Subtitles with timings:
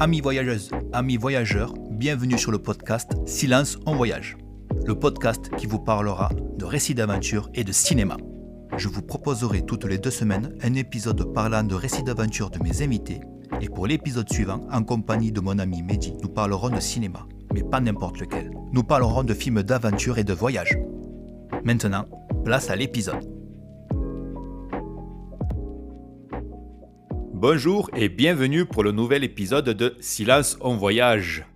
[0.00, 4.36] Amis voyageuses, amis voyageurs, bienvenue sur le podcast Silence en voyage,
[4.86, 8.16] le podcast qui vous parlera de récits d'aventure et de cinéma.
[8.76, 12.80] Je vous proposerai toutes les deux semaines un épisode parlant de récits d'aventure de mes
[12.82, 13.18] invités
[13.60, 17.64] et pour l'épisode suivant, en compagnie de mon ami Mehdi, nous parlerons de cinéma, mais
[17.64, 18.52] pas n'importe lequel.
[18.72, 20.78] Nous parlerons de films d'aventure et de voyage.
[21.64, 22.04] Maintenant,
[22.44, 23.37] place à l'épisode.
[27.40, 31.46] Bonjour et bienvenue pour le nouvel épisode de Silence en voyage.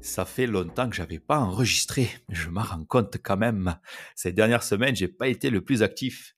[0.00, 3.76] Ça fait longtemps que j'avais pas enregistré, je m'en rends compte quand même.
[4.14, 6.36] Ces dernières semaines, j'ai pas été le plus actif.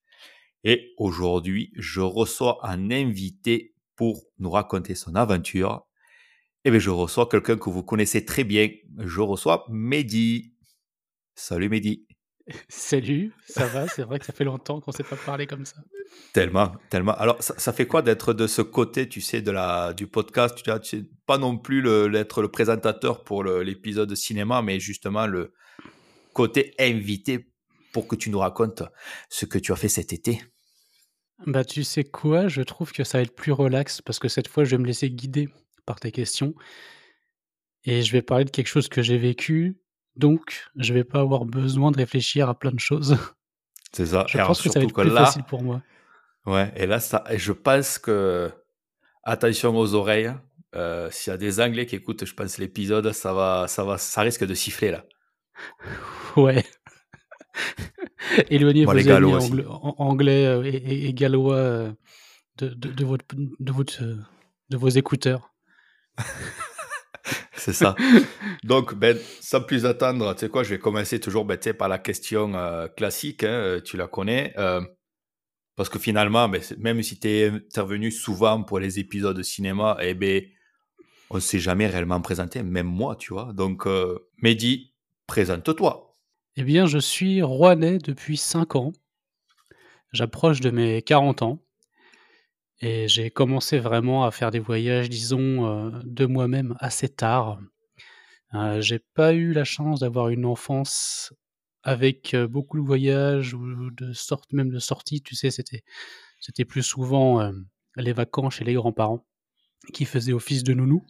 [0.64, 5.86] Et aujourd'hui, je reçois un invité pour nous raconter son aventure.
[6.64, 8.70] Et bien, je reçois quelqu'un que vous connaissez très bien.
[8.96, 10.54] Je reçois Mehdi.
[11.34, 12.06] Salut Mehdi.
[12.70, 13.88] Salut, ça va?
[13.88, 15.82] C'est vrai que ça fait longtemps qu'on ne s'est pas parlé comme ça.
[16.32, 17.14] Tellement, tellement.
[17.14, 20.54] Alors, ça, fait quoi d'être de ce côté, tu sais, de la, du podcast?
[20.62, 25.54] Tu sais, pas non plus l'être le, présentateur pour l'épisode cinéma, mais justement le
[26.34, 27.48] côté invité
[27.92, 28.82] pour que tu nous racontes
[29.30, 30.42] ce que tu as fait cet été.
[31.46, 32.48] Bah, tu sais quoi?
[32.48, 34.86] Je trouve que ça va être plus relax parce que cette fois, je vais me
[34.86, 35.48] laisser guider
[35.86, 36.54] par tes questions
[37.84, 39.78] et je vais parler de quelque chose que j'ai vécu,
[40.16, 43.16] donc je vais pas avoir besoin de réfléchir à plein de choses.
[43.92, 44.26] C'est ça.
[44.28, 45.80] Je pense que ça va être plus facile pour moi.
[46.46, 48.50] Ouais, et là, ça, je pense que,
[49.24, 50.32] attention aux oreilles,
[50.74, 53.98] euh, s'il y a des Anglais qui écoutent, je pense, l'épisode, ça va, ça va,
[53.98, 55.04] ça risque de siffler là.
[56.36, 56.62] Ouais.
[58.50, 59.64] Éloignez vos amis
[59.98, 61.92] anglais, euh, et, gallois euh,
[62.58, 65.54] de, de, votre, de, votre, de vos écouteurs.
[67.54, 67.96] C'est ça.
[68.62, 71.98] Donc, ben, sans plus attendre, tu sais quoi, je vais commencer toujours ben, par la
[71.98, 74.54] question euh, classique, hein, tu la connais.
[75.76, 79.96] Parce que finalement, ben, même si tu es intervenu souvent pour les épisodes de cinéma,
[80.00, 80.42] eh ben,
[81.30, 83.52] on ne s'est jamais réellement présenté, même moi, tu vois.
[83.52, 83.86] Donc,
[84.42, 84.94] Mehdi,
[85.26, 86.06] présente-toi.
[86.56, 88.92] Eh bien, je suis rouennais depuis 5 ans.
[90.12, 91.62] J'approche de mes 40 ans
[92.80, 97.58] et j'ai commencé vraiment à faire des voyages, disons, euh, de moi-même assez tard.
[98.54, 101.34] Euh, j'ai pas eu la chance d'avoir une enfance
[101.86, 105.84] avec euh, beaucoup de voyages ou de sorte même de sorties, tu sais, c'était
[106.40, 107.50] c'était plus souvent
[107.96, 109.26] les vacances chez les grands-parents
[109.92, 111.04] qui faisaient office de nounou.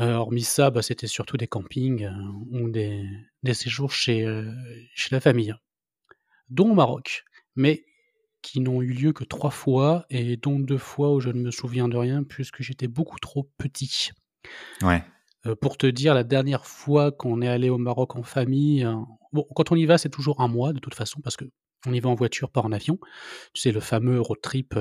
[0.00, 2.12] Euh, hormis ça, bah, c'était surtout des campings euh,
[2.50, 3.04] ou des,
[3.52, 4.50] séjours chez, euh,
[4.94, 5.54] chez la famille,
[6.48, 7.24] dont au Maroc,
[7.56, 7.84] mais
[8.40, 11.50] qui n'ont eu lieu que trois fois et dont deux fois où je ne me
[11.50, 14.10] souviens de rien puisque j'étais beaucoup trop petit.
[14.80, 15.04] Ouais.
[15.60, 18.86] Pour te dire, la dernière fois qu'on est allé au Maroc en famille,
[19.32, 21.44] bon, quand on y va, c'est toujours un mois de toute façon parce que
[21.86, 22.98] on y va en voiture, pas en avion.
[23.52, 24.78] Tu sais, le fameux road trip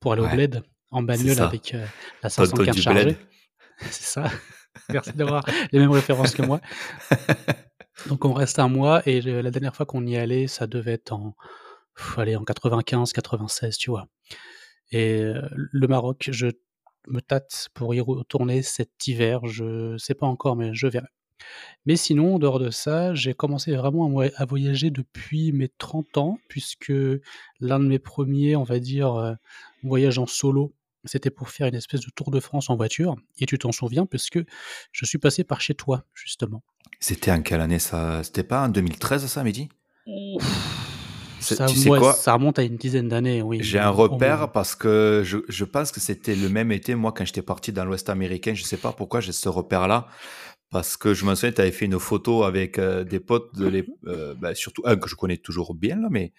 [0.00, 1.76] pour aller au bled en bagnole avec
[2.22, 3.16] la 515 chargée.
[3.80, 4.30] C'est ça.
[4.88, 6.60] Merci d'avoir les mêmes références que moi.
[8.08, 11.12] Donc on reste un mois et la dernière fois qu'on y allait, ça devait être
[11.12, 11.34] en,
[12.16, 14.06] allez, en 95, 96, tu vois.
[14.92, 16.48] Et euh, le Maroc, je
[17.08, 19.46] me tâte pour y retourner cet hiver.
[19.46, 21.08] Je sais pas encore, mais je verrai.
[21.86, 26.38] Mais sinon, en dehors de ça, j'ai commencé vraiment à, voyager depuis mes 30 ans,
[26.48, 26.92] puisque
[27.60, 29.34] l'un de mes premiers, on va dire, euh,
[29.82, 30.74] voyages en solo,
[31.04, 33.16] c'était pour faire une espèce de tour de France en voiture.
[33.38, 34.40] Et tu t'en souviens, puisque
[34.92, 36.62] je suis passé par chez toi, justement.
[36.98, 38.22] C'était en quelle année ça?
[38.22, 39.70] C'était pas en 2013, ça, Mehdi?
[41.40, 43.58] Ça, tu sais quoi ça remonte à une dizaine d'années, oui.
[43.62, 47.24] J'ai un repère parce que je, je pense que c'était le même été, moi, quand
[47.24, 48.54] j'étais parti dans l'Ouest américain.
[48.54, 50.06] Je sais pas pourquoi j'ai ce repère-là.
[50.70, 53.66] Parce que je me souviens, tu avais fait une photo avec euh, des potes, de
[53.66, 56.32] les, euh, bah, surtout un que je connais toujours bien, là, mais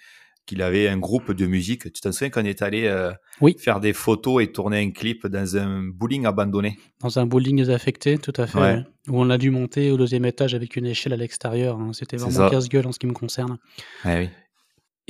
[0.46, 1.92] qu'il avait un groupe de musique.
[1.92, 3.12] Tu t'en souviens quand on est allé euh,
[3.58, 6.80] faire des photos et tourner un clip dans un bowling abandonné?
[7.02, 8.84] Dans un bowling désaffecté, tout à fait.
[9.08, 11.78] Où on a dû monter au deuxième étage avec une échelle à l'extérieur.
[11.80, 11.92] Hein.
[11.94, 13.58] C'était vraiment casse-gueule en ce qui me concerne.
[14.06, 14.30] oui.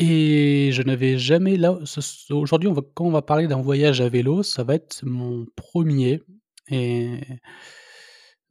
[0.01, 1.77] Et je n'avais jamais là.
[2.31, 6.23] Aujourd'hui, quand on va parler d'un voyage à vélo, ça va être mon premier.
[6.69, 7.19] Et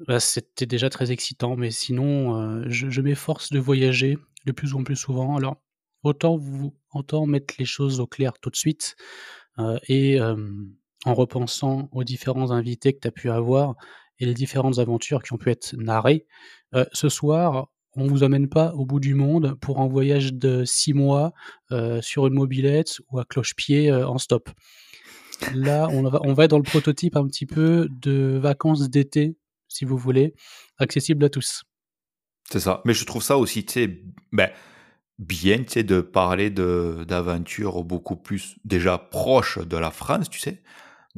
[0.07, 1.57] bah, c'était déjà très excitant.
[1.57, 4.17] Mais sinon, euh, je, m'efforce de voyager
[4.47, 5.37] de plus en plus souvent.
[5.37, 5.57] Alors,
[6.05, 8.95] autant vous autant mettre les choses au clair tout de suite
[9.59, 10.21] euh, et
[11.05, 13.75] en repensant aux différents invités que tu as pu avoir
[14.21, 16.27] et les différentes aventures qui ont pu être narrées.
[16.75, 20.65] Euh, ce soir, on vous amène pas au bout du monde pour un voyage de
[20.65, 21.33] six mois
[21.73, 24.51] euh, sur une mobilette ou à cloche-pied en stop.
[25.55, 29.37] Là, on va, on va être dans le prototype un petit peu de vacances d'été,
[29.69, 30.35] si vous voulez,
[30.79, 31.65] accessible à tous.
[32.51, 32.83] C'est ça.
[32.85, 34.03] Mais je trouve ça aussi, tu sais,
[34.33, 34.51] ben,
[35.19, 40.63] bien, tu sais, de parler d'aventures beaucoup plus déjà proches de la France, tu sais,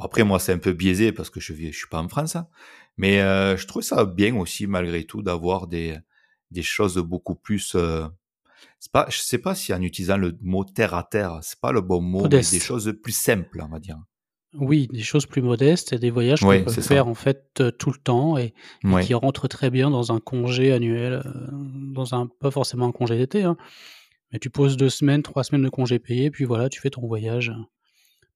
[0.01, 2.49] après, moi, c'est un peu biaisé parce que je ne suis pas en France, hein.
[2.97, 5.99] mais je trouve ça bien aussi, malgré tout, d'avoir des,
[6.53, 7.75] des choses beaucoup plus.
[7.75, 8.07] Euh,
[8.93, 11.81] pas, je sais pas si en utilisant le mot terre à terre, c'est pas le
[11.81, 13.99] bon mot, mais des choses plus simples, on va dire.
[14.55, 17.97] Oui, des choses plus modestes et des voyages qu'on peut faire en fait tout le
[17.97, 18.53] temps et,
[19.03, 21.23] qui rentrent très bien dans un congé annuel,
[21.53, 23.57] dans un pas forcément un congé d'été, hein,
[24.31, 27.07] mais tu poses deux semaines, trois semaines de congé payé, puis voilà, tu fais ton
[27.07, 27.53] voyage.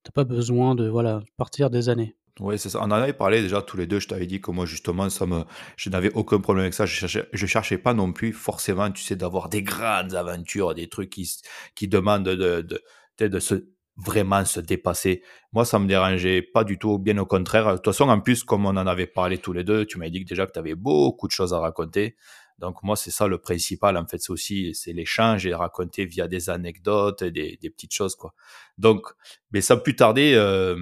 [0.04, 2.16] T'as pas besoin de voilà partir des années.
[2.38, 2.80] Oui, c'est ça.
[2.82, 3.98] On en avait parlé déjà tous les deux.
[3.98, 5.44] Je t'avais dit que moi, justement, ça me,
[5.76, 6.84] je n'avais aucun problème avec ça.
[6.84, 10.88] Je cherchais, je cherchais pas non plus forcément, tu sais, d'avoir des grandes aventures, des
[10.88, 11.30] trucs qui,
[11.74, 13.54] qui demandent de, de, de, se,
[13.96, 15.22] vraiment se dépasser.
[15.54, 17.70] Moi, ça me dérangeait pas du tout, bien au contraire.
[17.72, 20.10] De toute façon, en plus, comme on en avait parlé tous les deux, tu m'as
[20.10, 22.16] dit que déjà que tu avais beaucoup de choses à raconter.
[22.58, 23.96] Donc moi, c'est ça le principal.
[23.96, 28.14] En fait, c'est aussi c'est l'échange et raconter via des anecdotes, des, des petites choses
[28.16, 28.34] quoi.
[28.78, 29.06] Donc,
[29.52, 30.76] mais sans plus tarder, euh,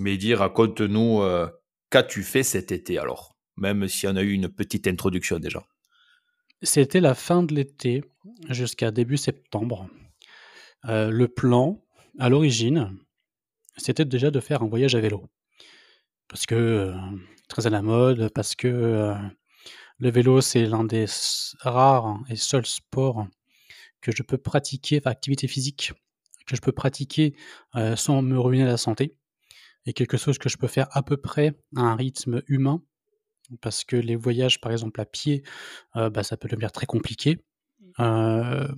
[0.00, 1.46] Mehdi, raconte-nous euh,
[1.90, 5.62] qu'as-tu fait cet été alors, même si on a eu une petite introduction déjà.
[6.62, 8.02] C'était la fin de l'été
[8.48, 9.88] jusqu'à début septembre.
[10.86, 11.82] Euh, le plan,
[12.18, 12.96] à l'origine,
[13.76, 15.26] c'était déjà de faire un voyage à vélo.
[16.28, 16.94] Parce que, euh,
[17.48, 19.14] très à la mode, parce que
[19.98, 21.06] le vélo, c'est l'un des
[21.60, 23.26] rares et seuls sports
[24.00, 25.92] que je peux pratiquer, enfin, activité physique,
[26.46, 27.34] que je peux pratiquer
[27.96, 29.19] sans me ruiner la santé
[29.86, 32.82] et quelque chose que je peux faire à peu près à un rythme humain,
[33.60, 35.42] parce que les voyages, par exemple, à pied,
[35.96, 37.38] euh, bah, ça peut devenir très compliqué.
[37.98, 38.68] Euh,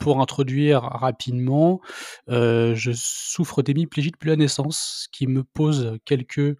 [0.00, 1.80] pour introduire rapidement,
[2.28, 6.56] euh, je souffre d'hémiplégie depuis la naissance, ce qui me pose quelques,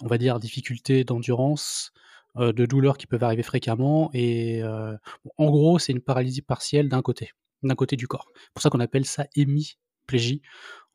[0.00, 1.92] on va dire, difficultés d'endurance,
[2.36, 4.10] de douleurs qui peuvent arriver fréquemment.
[4.14, 7.32] Et en gros, c'est une paralysie partielle d'un côté,
[7.64, 8.28] d'un côté du corps.
[8.34, 10.40] C'est pour ça qu'on appelle ça hémiplégie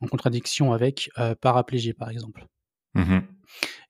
[0.04, 2.46] en contradiction avec euh, paraplégie, par exemple.
[2.96, 3.20] Mmh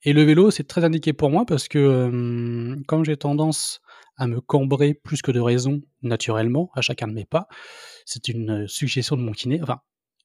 [0.04, 3.80] Et le vélo, c'est très indiqué pour moi parce que comme j'ai tendance
[4.16, 7.48] à me cambrer plus que de raison naturellement à chacun de mes pas,
[8.06, 9.60] c'est une suggestion de mon kiné.
[9.62, 9.80] Enfin,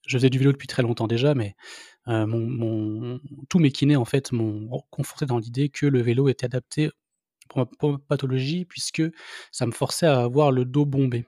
[0.06, 1.54] je faisais du vélo depuis très longtemps déjà, mais
[2.08, 6.46] euh, mon, tous mes kinés en fait m'ont conforté dans l'idée que le vélo était
[6.46, 6.90] adapté
[7.48, 7.58] pour
[7.90, 9.02] ma pathologie puisque
[9.50, 11.26] ça me forçait à avoir le dos bombé.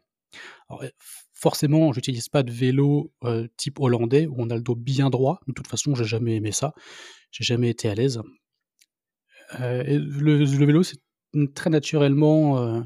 [0.68, 0.84] Alors,
[1.42, 5.40] Forcément, j'utilise pas de vélo euh, type hollandais où on a le dos bien droit.
[5.48, 6.72] De toute façon, j'ai jamais aimé ça.
[7.32, 8.22] J'ai jamais été à l'aise.
[9.58, 11.00] Euh, le, vélo, c'est
[11.52, 12.80] très naturellement euh,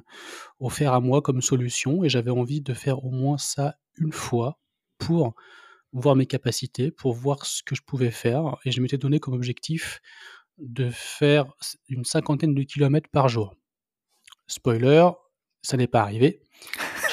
[0.59, 4.59] offert à moi comme solution et j'avais envie de faire au moins ça une fois
[4.97, 5.35] pour
[5.93, 8.57] voir mes capacités, pour voir ce que je pouvais faire.
[8.65, 10.01] Et je m'étais donné comme objectif
[10.57, 11.45] de faire
[11.91, 13.55] une cinquantaine de kilomètres par jour.
[14.47, 15.11] Spoiler,
[15.61, 16.41] ça n'est pas arrivé.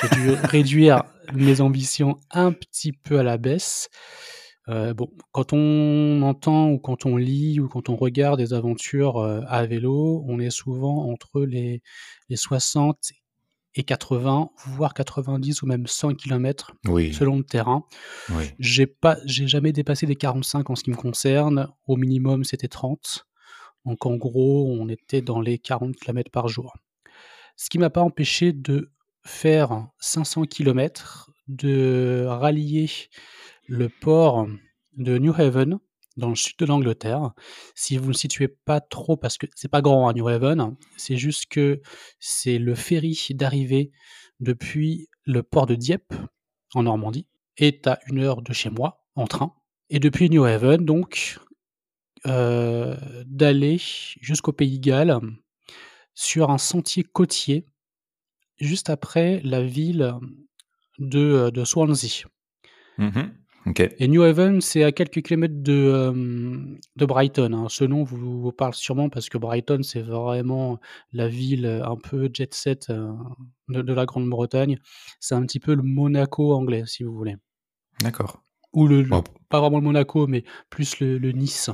[0.03, 1.03] J'ai dû réduire
[1.33, 3.89] mes ambitions un petit peu à la baisse.
[4.69, 9.17] Euh, bon, quand on entend ou quand on lit ou quand on regarde des aventures
[9.17, 11.81] euh, à vélo, on est souvent entre les,
[12.29, 13.11] les 60
[13.75, 17.85] et 80, voire 90 ou même 100 km selon le terrain.
[18.29, 18.51] Oui.
[18.59, 21.69] J'ai pas, j'ai jamais dépassé les 45 en ce qui me concerne.
[21.87, 23.25] Au minimum, c'était 30.
[23.85, 26.77] Donc en gros, on était dans les 40 km par jour.
[27.57, 28.91] Ce qui m'a pas empêché de
[29.23, 32.89] faire 500 km, de rallier
[33.67, 34.47] le port
[34.97, 35.79] de New Haven
[36.17, 37.31] dans le sud de l'Angleterre.
[37.75, 41.17] Si vous ne situez pas trop, parce que c'est pas grand à New Haven, c'est
[41.17, 41.81] juste que
[42.19, 43.91] c'est le ferry d'arrivée
[44.39, 46.13] depuis le port de Dieppe
[46.73, 47.27] en Normandie
[47.57, 49.53] est à une heure de chez moi en train.
[49.89, 51.39] Et depuis New Haven, donc,
[52.25, 55.19] euh, d'aller jusqu'au Pays de Galles
[56.13, 57.67] sur un sentier côtier
[58.59, 60.13] juste après la ville
[60.99, 62.25] de, euh, de Swansea.
[62.97, 63.21] Mmh
[63.97, 67.53] Et New Haven, c'est à quelques kilomètres de, de Brighton.
[67.53, 67.67] Hein.
[67.69, 70.79] Ce nom vous, vous, parle sûrement parce que Brighton, c'est vraiment
[71.11, 73.11] la ville un peu jet set euh,
[73.69, 74.77] de, la Grande-Bretagne.
[75.19, 77.37] C'est un petit peu le Monaco anglais, si vous voulez.
[78.01, 78.43] D'accord.
[78.73, 79.07] Ou le,
[79.49, 81.69] pas vraiment le Monaco, mais plus le, Nice.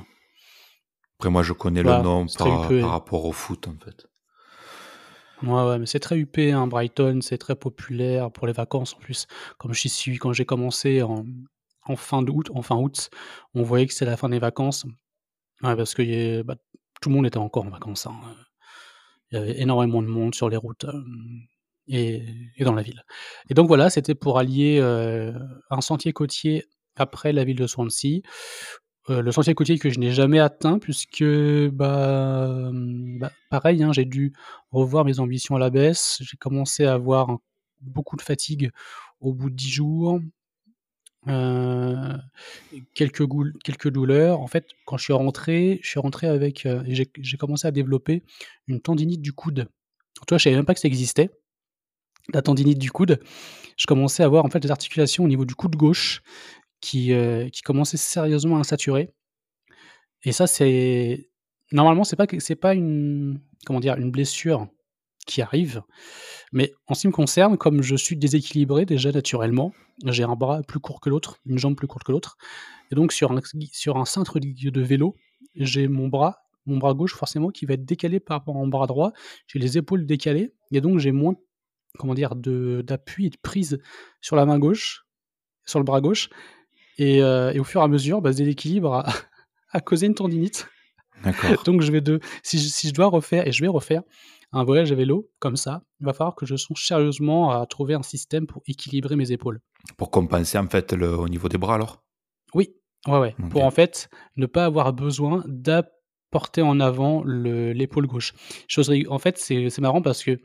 [1.17, 4.08] Après, moi, je connais le nom par, par rapport au foot, en fait.
[5.43, 8.99] Ouais, ouais, mais c'est très huppé, hein, Brighton, c'est très populaire pour les vacances en
[8.99, 9.25] plus.
[9.57, 11.25] Comme j'y suis, quand j'ai commencé en,
[11.95, 13.09] fin d'août, en fin août,
[13.53, 14.85] on voyait que c'était la fin des vacances.
[15.63, 16.55] Ouais, parce que bah,
[17.01, 18.05] tout le monde était encore en vacances.
[18.05, 18.15] Hein.
[19.31, 21.03] Il y avait énormément de monde sur les routes euh,
[21.87, 22.23] et,
[22.57, 23.03] et, dans la ville.
[23.49, 25.33] Et donc voilà, c'était pour allier euh,
[25.69, 26.65] un sentier côtier
[26.95, 28.21] après la ville de Swansea,
[29.09, 34.05] euh, le sentier côtier que je n'ai jamais atteint puisque, bah, bah pareil, hein, j'ai
[34.05, 34.33] dû
[34.71, 36.19] revoir mes ambitions à la baisse.
[36.21, 37.37] J'ai commencé à avoir
[37.81, 38.71] beaucoup de fatigue
[39.19, 40.19] au bout de 10 jours.
[41.27, 42.17] Euh,
[42.93, 44.39] quelques, douleurs.
[44.39, 48.23] En fait, quand je suis rentré, je suis rentré avec, j'ai commencé à développer
[48.67, 49.67] une tendinite du coude.
[50.27, 51.29] Toi, je savais même pas que ça existait.
[52.33, 53.19] La tendinite du coude.
[53.75, 56.21] Je commençais à avoir en fait des articulations au niveau du coude gauche
[56.81, 57.13] qui,
[57.51, 59.13] qui commençaient sérieusement à saturer.
[60.23, 61.29] Et ça, c'est
[61.71, 62.27] normalement, c'est pas
[62.61, 64.67] pas une comment dire une blessure
[65.25, 65.83] qui arrive,
[66.51, 69.73] mais en ce qui me concerne, comme je suis déséquilibré déjà naturellement,
[70.05, 72.37] j'ai un bras plus court que l'autre, une jambe plus courte que l'autre,
[72.91, 73.39] et donc sur un,
[73.71, 75.15] sur un cintre de vélo,
[75.55, 78.67] j'ai mon bras, mon bras gauche forcément qui va être décalé par rapport à mon
[78.67, 79.11] bras droit,
[79.45, 81.35] j'ai les épaules décalées, et donc j'ai moins
[81.99, 83.79] comment dire d'appui et de prise
[84.21, 85.05] sur la main gauche,
[85.65, 86.29] sur le bras gauche,
[86.99, 89.05] et, euh, au fur et à mesure, bah, ce déséquilibre a,
[89.71, 90.67] a causé une tendinite.
[91.65, 94.03] Donc je vais de, si je, si je dois refaire, et je vais refaire
[94.51, 97.93] un voyage à vélo comme ça, il va falloir que je songe sérieusement à trouver
[97.93, 99.61] un système pour équilibrer mes épaules.
[99.97, 102.03] Pour compenser en fait le, au niveau des bras alors?
[102.53, 102.75] Oui,
[103.07, 103.35] ouais, ouais.
[103.49, 108.33] Pour en fait ne pas avoir besoin d'apporter en avant l'épaule gauche.
[108.67, 110.39] Chose, en fait, c'est marrant parce que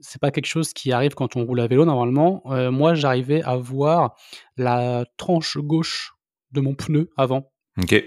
[0.00, 2.42] c'est pas quelque chose qui arrive quand on roule à vélo normalement.
[2.46, 4.16] Euh, moi, j'arrivais à voir
[4.56, 6.14] la tranche gauche
[6.52, 7.52] de mon pneu avant.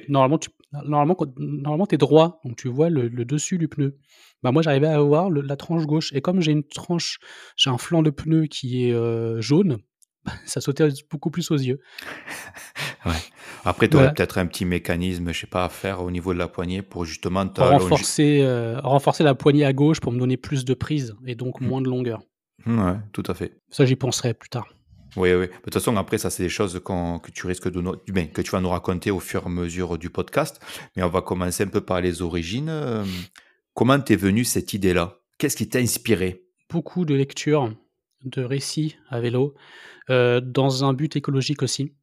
[0.10, 0.50] Normalement, tu
[0.86, 3.98] normalement, normalement, es droit, donc tu vois le, dessus du pneu.
[4.44, 6.12] Bah, moi, j'arrivais à voir la tranche gauche.
[6.14, 7.20] Et comme j'ai une tranche,
[7.56, 9.78] j'ai un flanc de pneu qui est euh, jaune,
[10.46, 11.80] ça sautait beaucoup plus aux yeux.
[13.06, 13.12] ouais.
[13.64, 16.40] Après, tu aurais peut-être un petit mécanisme, je sais pas, à faire au niveau de
[16.40, 20.66] la poignée pour justement renforcer, euh, renforcer la poignée à gauche pour me donner plus
[20.66, 21.68] de prise et donc mmh.
[21.68, 22.22] moins de longueur.
[22.66, 23.54] Ouais, tout à fait.
[23.70, 24.68] Ça, j'y penserai plus tard.
[25.18, 25.48] Oui, oui.
[25.48, 28.52] De toute façon, après, ça, c'est des choses que tu risques de nous, que tu
[28.52, 30.62] vas nous raconter au fur et à mesure du podcast.
[30.96, 32.70] Mais on va commencer un peu par les origines.
[32.70, 33.04] Euh,
[33.74, 35.20] comment t'es venue cette idée-là?
[35.38, 36.46] Qu'est-ce qui t'a inspiré?
[36.70, 37.74] Beaucoup de lectures,
[38.24, 39.54] de récits à vélo,
[40.10, 41.94] dans un but écologique aussi.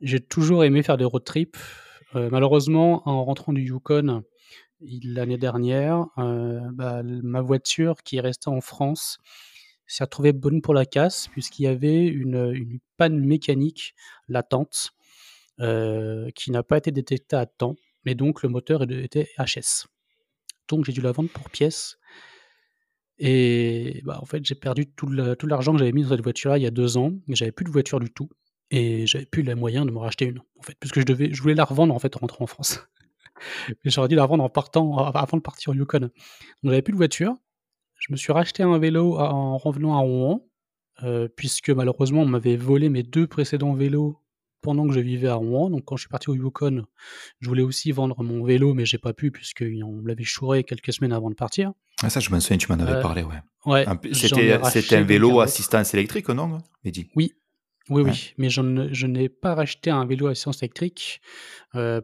[0.00, 1.56] J'ai toujours aimé faire des road trips.
[2.14, 4.22] Euh, malheureusement, en rentrant du Yukon
[4.80, 9.18] l'année dernière, bah, ma voiture qui est restée en France
[9.88, 13.94] s'est retrouvée bonne pour la casse puisqu'il y avait une, panne mécanique
[14.28, 14.90] latente
[15.60, 19.86] euh, qui n'a pas été détectée à temps, mais donc le moteur était HS.
[20.68, 21.97] Donc j'ai dû la vendre pour pièces.
[23.18, 26.62] Et bah, en fait, j'ai perdu tout l'argent que j'avais mis dans cette voiture-là il
[26.62, 27.12] y a deux ans.
[27.28, 28.28] J'avais plus de voiture du tout.
[28.70, 31.40] Et j'avais plus les moyens de me racheter une, en fait, puisque je, devais, je
[31.40, 32.86] voulais la revendre en fait en rentrant en France.
[33.84, 36.00] J'aurais dû la revendre en partant, avant de partir au Yukon.
[36.00, 36.10] Donc
[36.64, 37.34] j'avais plus de voiture.
[37.96, 40.46] Je me suis racheté un vélo en revenant à Rouen,
[41.02, 44.20] euh, puisque malheureusement on m'avait volé mes deux précédents vélos
[44.60, 45.70] pendant que je vivais à Rouen.
[45.70, 46.84] Donc quand je suis parti au Yukon,
[47.40, 51.12] je voulais aussi vendre mon vélo, mais j'ai pas pu puisqu'on l'avait chouré quelques semaines
[51.12, 51.72] avant de partir.
[52.02, 53.40] Ah ça, je me souviens, tu m'en avais euh, parlé, ouais.
[53.66, 57.08] ouais C'était un vélo assistance électrique, non, Mehdi?
[57.16, 57.34] Oui,
[57.90, 61.20] oui, oui, mais je n'ai pas racheté un vélo assistance électrique
[61.74, 62.00] euh,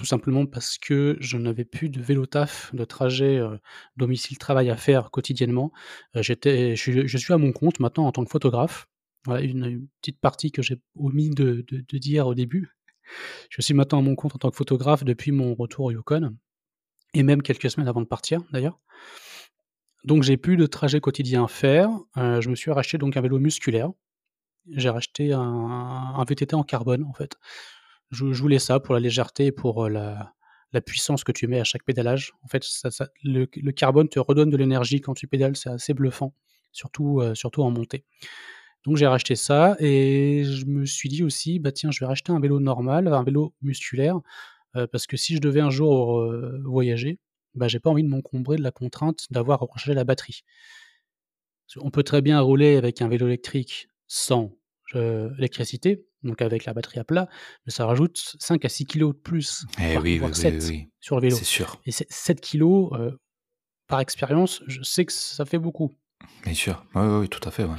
[0.00, 3.58] tout simplement parce que je n'avais plus de vélo taf, de trajet euh,
[3.98, 5.72] domicile-travail à faire quotidiennement.
[6.14, 8.88] J'étais, je, suis, à mon compte maintenant en tant que photographe.
[9.26, 12.68] Voilà une, petite partie que j'ai omis de, dire au début.
[13.50, 16.36] Je suis maintenant à mon compte en tant que photographe depuis mon retour au Yukon,
[17.12, 18.80] et même quelques semaines avant de partir d'ailleurs.
[20.04, 21.90] Donc j'ai plus de trajet quotidien à faire.
[22.16, 23.90] Euh, je me suis racheté donc un vélo musculaire.
[24.70, 27.36] J'ai racheté un, VTT en carbone en fait.
[28.10, 30.34] Je, voulais ça pour la légèreté et pour la,
[30.86, 32.32] puissance que tu mets à chaque pédalage.
[32.42, 32.64] En fait,
[33.22, 36.34] le, carbone te redonne de l'énergie quand tu pédales, c'est assez bluffant,
[36.72, 38.04] surtout, surtout en montée.
[38.84, 42.32] Donc j'ai racheté ça et je me suis dit aussi, bah tiens, je vais racheter
[42.32, 44.18] un vélo normal, un vélo musculaire,
[44.72, 46.24] parce que si je devais un jour
[46.64, 47.18] voyager,
[47.54, 50.44] bah j'ai pas envie de m'encombrer de la contrainte d'avoir à recharger la batterie.
[51.76, 54.56] On peut très bien rouler avec un vélo électrique sans
[54.94, 57.28] électricité, donc avec la batterie à plat,
[57.66, 60.62] mais ça rajoute 5 à 6 kilos de plus, eh oui, oui, 7
[61.00, 61.36] sur le vélo.
[61.36, 61.80] C'est sûr.
[61.86, 63.12] Et 7 kilos, euh,
[63.86, 65.92] par expérience, je sais que ça fait beaucoup.
[66.44, 67.64] Bien sûr, oui, oui, tout à fait.
[67.64, 67.76] Ouais.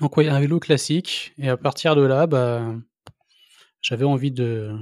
[0.00, 2.74] Donc oui, un vélo classique, et à partir de là, bah,
[3.80, 4.76] j'avais envie de...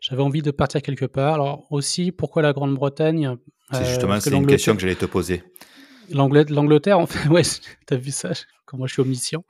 [0.00, 1.34] J'avais envie de partir quelque part.
[1.34, 3.36] Alors aussi, pourquoi la Grande-Bretagne?
[3.72, 5.42] C'est justement, euh, c'est une question que j'allais te poser.
[6.10, 7.42] L'Angleterre, en fait, ouais,
[7.86, 8.32] t'as vu ça,
[8.64, 9.44] comment je suis omniscient.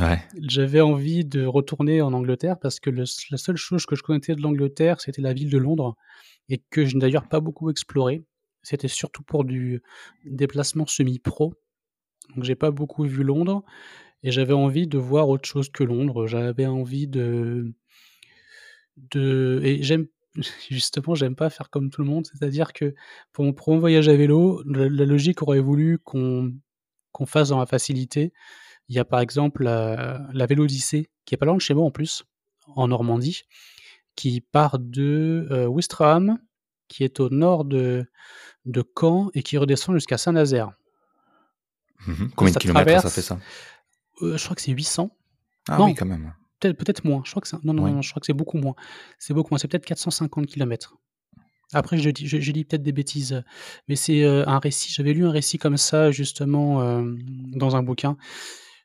[0.00, 0.22] Ouais.
[0.40, 3.06] J'avais envie de retourner en Angleterre parce que la
[3.36, 5.96] seule chose que je connaissais de l'Angleterre, c'était la ville de Londres
[6.48, 8.22] et que je n'ai d'ailleurs pas beaucoup exploré.
[8.62, 9.82] C'était surtout pour du
[10.24, 11.54] déplacement semi-pro.
[12.34, 13.64] Donc j'ai pas beaucoup vu Londres
[14.22, 16.26] et j'avais envie de voir autre chose que Londres.
[16.26, 17.72] J'avais envie de
[18.96, 20.06] de et j'aime
[20.70, 22.26] justement, j'aime pas faire comme tout le monde.
[22.26, 22.94] C'est-à-dire que
[23.32, 26.54] pour mon premier voyage à vélo, la, logique aurait voulu qu'on
[27.12, 28.32] qu'on fasse dans la facilité.
[28.88, 31.84] Il y a par exemple la, la Vélo qui est pas loin de chez moi
[31.84, 32.24] en plus,
[32.66, 33.42] en Normandie,
[34.16, 36.38] qui part de euh, Ouistreham,
[36.88, 38.06] qui est au nord de,
[38.64, 40.72] de Caen et qui redescend jusqu'à Saint-Nazaire.
[42.06, 42.30] Mhm.
[42.34, 43.38] Combien de kilomètres ça fait ça?
[44.22, 45.10] Euh, Je crois que c'est 800.
[45.68, 46.34] Ah oui, quand même.
[46.60, 47.22] Peut-être peut moins.
[47.24, 48.74] Je crois que non, non, non, je crois que c'est beaucoup moins.
[49.18, 49.58] C'est beaucoup moins.
[49.58, 50.96] C'est peut-être 450 km.
[51.74, 53.42] Après, je dis, je, dis peut-être des bêtises,
[53.88, 54.90] mais c'est euh, un récit.
[54.90, 57.04] J'avais lu un récit comme ça justement euh,
[57.52, 58.16] dans un bouquin.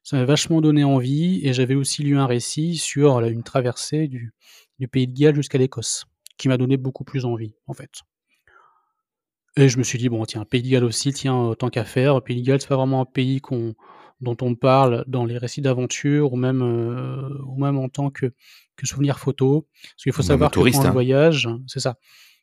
[0.03, 4.33] Ça m'a vachement donné envie, et j'avais aussi lu un récit sur une traversée du,
[4.79, 8.01] du pays de Galles jusqu'à l'Écosse, qui m'a donné beaucoup plus envie, en fait.
[9.55, 12.21] Et je me suis dit, bon, tiens, Pays de Galles aussi, tiens, tant qu'à faire.
[12.21, 13.75] Pays de Galles, c'est pas vraiment un pays qu'on,
[14.22, 18.34] dont on parle dans les récits d'aventure ou même, euh, ou même en tant que,
[18.75, 19.67] que souvenir photo.
[19.84, 20.91] Parce qu'il faut savoir que quand je hein.
[20.91, 21.98] voyage, c'est ça.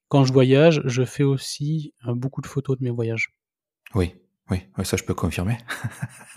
[0.09, 3.33] Quand je voyage, je fais aussi euh, beaucoup de photos de mes voyages.
[3.95, 4.15] Oui,
[4.51, 5.59] oui, ça je peux confirmer.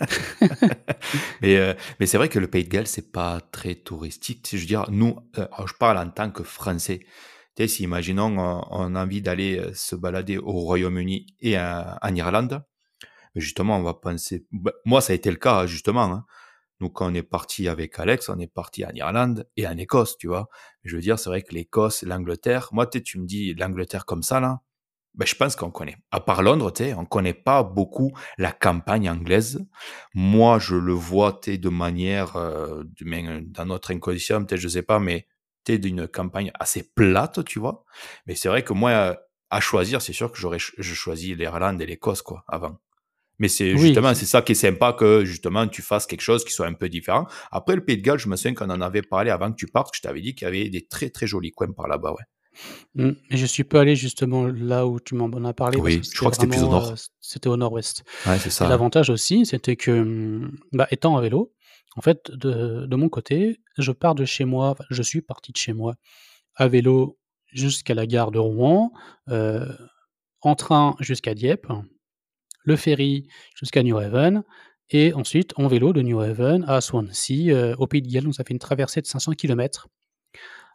[1.42, 4.48] mais euh, mais c'est vrai que le Pays de Galles, c'est pas très touristique.
[4.50, 7.00] Je veux dire, nous, je parle en tant que Français
[7.68, 8.36] si imaginons
[8.70, 12.64] on, a envie d'aller se balader au Royaume-Uni et en Irlande,
[13.34, 16.04] justement on va penser, bah, moi ça a été le cas justement.
[16.04, 16.26] Hein.
[16.80, 20.18] Nous quand on est parti avec Alex, on est parti en Irlande et en Écosse,
[20.18, 20.48] tu vois.
[20.82, 24.40] Je veux dire, c'est vrai que l'Écosse, l'Angleterre, moi tu me dis l'Angleterre comme ça
[24.40, 24.60] là,
[25.14, 25.96] ben, je pense qu'on connaît.
[26.10, 29.64] À part Londres, tu on connaît pas beaucoup la campagne anglaise.
[30.12, 34.98] Moi, je le vois, tu de manière, euh, dans notre inconscient, peut-être, je sais pas,
[34.98, 35.28] mais
[35.66, 37.84] d'une campagne assez plate, tu vois.
[38.26, 39.16] Mais c'est vrai que moi,
[39.50, 42.78] à choisir, c'est sûr que j'aurais je choisis l'Irlande et l'Écosse, quoi, avant.
[43.38, 46.52] Mais c'est justement, c'est ça qui est sympa que justement tu fasses quelque chose qui
[46.52, 47.26] soit un peu différent.
[47.50, 49.66] Après le Pays de Galles, je me souviens qu'on en avait parlé avant que tu
[49.66, 52.12] partes, que je t'avais dit qu'il y avait des très très jolis coins par là-bas,
[52.12, 52.24] ouais.
[52.94, 53.10] Mmh.
[53.30, 55.78] Et je suis pas allé justement là où tu m'en as parlé.
[55.78, 56.90] Oui, je crois que c'était plus au nord.
[56.90, 58.04] Euh, c'était au nord-ouest.
[58.26, 58.68] Ouais, c'est ça.
[58.68, 61.52] L'avantage aussi, c'était que, mmh, bah, étant à vélo,
[61.96, 65.56] en fait, de, de, mon côté, je pars de chez moi, je suis parti de
[65.56, 65.94] chez moi
[66.56, 67.18] à vélo
[67.52, 68.92] jusqu'à la gare de Rouen,
[69.28, 69.66] euh,
[70.40, 71.66] en train jusqu'à Dieppe,
[72.64, 74.42] le ferry jusqu'à New Haven,
[74.90, 78.24] et ensuite en vélo de New Haven à Swansea, euh, au Pays de Galles.
[78.24, 79.88] Donc ça fait une traversée de 500 km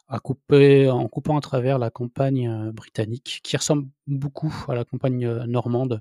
[0.08, 4.84] à couper, en coupant à travers la campagne euh, britannique, qui ressemble beaucoup à la
[4.84, 6.00] campagne normande.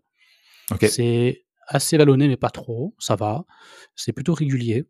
[0.81, 3.45] C'est assez vallonné, mais pas trop, ça va.
[3.95, 4.85] C'est plutôt régulier.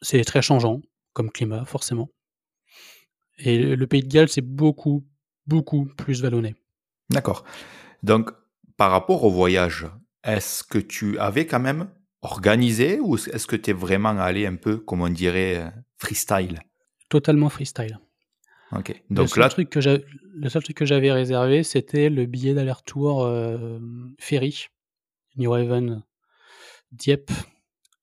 [0.00, 0.80] C'est très changeant
[1.12, 2.10] comme climat, forcément.
[3.38, 5.04] Et le pays de Galles, c'est beaucoup,
[5.46, 6.54] beaucoup plus vallonné.
[7.10, 7.44] D'accord.
[8.02, 8.30] Donc,
[8.76, 9.86] par rapport au voyage,
[10.24, 11.90] est-ce que tu avais quand même
[12.22, 16.60] organisé ou est-ce que tu es vraiment allé un peu, comme on dirait, euh, freestyle?
[17.08, 17.98] Totalement freestyle.
[18.72, 19.00] Ok.
[19.10, 22.54] Donc le seul là, truc que le seul truc que j'avais réservé, c'était le billet
[22.54, 23.78] d'aller-retour euh,
[24.18, 24.66] ferry,
[25.36, 26.02] New Haven,
[26.90, 27.30] Dieppe,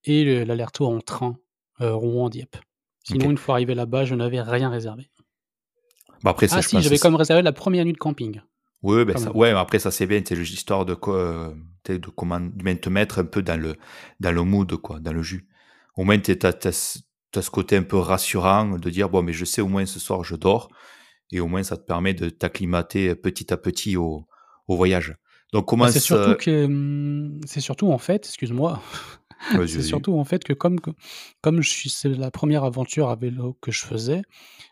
[0.05, 1.38] et l'aller-retour en train
[1.81, 2.57] euh, Rouen-Dieppe.
[3.03, 5.10] Sinon, une fois arrivé là-bas, je n'avais rien réservé.
[6.23, 8.41] Bah après, ah si, j'avais quand même réservé la première nuit de camping.
[8.84, 11.54] Oui, ben ça, ouais, après ça c'est bien, c'est juste histoire de quoi, euh,
[11.88, 13.76] de comment te mettre un peu dans le
[14.20, 15.48] dans le mood quoi, dans le jus.
[15.96, 19.62] Au moins tu as, ce côté un peu rassurant de dire bon mais je sais
[19.62, 20.70] au moins ce soir je dors
[21.32, 24.26] et au moins ça te permet de t'acclimater petit à petit au,
[24.67, 25.15] au voyage.
[25.54, 28.82] Donc comment bah, c'est surtout que hum, c'est surtout en fait, excuse-moi,
[29.67, 30.80] c'est surtout en fait que comme,
[31.41, 34.21] comme c'est la première aventure à vélo que je faisais,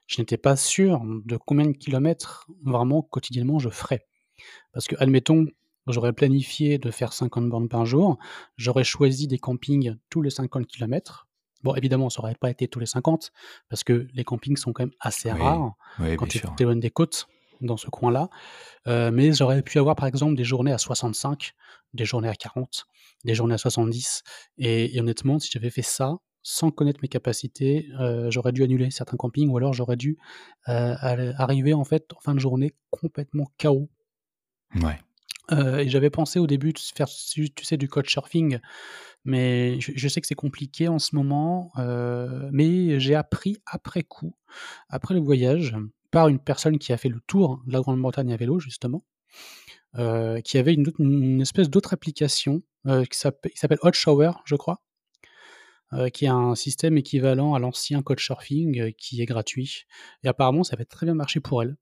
[0.08, 4.06] je n'étais pas sûr de combien de kilomètres vraiment quotidiennement je ferais.
[4.74, 5.46] Parce que, admettons,
[5.88, 8.18] j'aurais planifié de faire 50 bornes par jour,
[8.58, 11.28] j'aurais choisi des campings tous les 50 kilomètres.
[11.64, 13.32] Bon, évidemment, ça n'aurait pas été tous les 50,
[13.68, 15.74] parce que les campings sont quand même assez rares
[16.18, 17.28] quand tu es loin des côtes
[17.62, 18.30] dans ce coin-là.
[18.88, 21.54] Euh, mais j'aurais pu avoir par exemple des journées à 65,
[21.94, 22.86] des journées à 40,
[23.26, 24.24] des journées à 70.
[24.58, 29.18] Et, honnêtement, si j'avais fait ça, sans connaître mes capacités, euh, j'aurais dû annuler certains
[29.18, 30.18] campings ou alors j'aurais dû
[30.70, 30.96] euh,
[31.38, 33.90] arriver en fait en fin de journée complètement KO.
[34.76, 35.00] Ouais.
[35.52, 38.60] et j'avais pensé au début de faire, tu sais, du coach surfing,
[39.26, 41.72] mais je, je sais que c'est compliqué en ce moment.
[42.52, 44.36] mais j'ai appris après coup,
[44.90, 45.76] après le voyage,
[46.12, 49.04] par une personne qui a fait le tour de la Grande-Bretagne à vélo, justement,
[49.98, 54.82] euh, qui avait une, espèce d'autre application euh, qui s'appelle Hot Shower, je crois,
[55.94, 59.86] euh, qui est un système équivalent à l'ancien Couchsurfing qui est gratuit.
[60.24, 61.76] Et apparemment, ça va très bien marcher pour elle.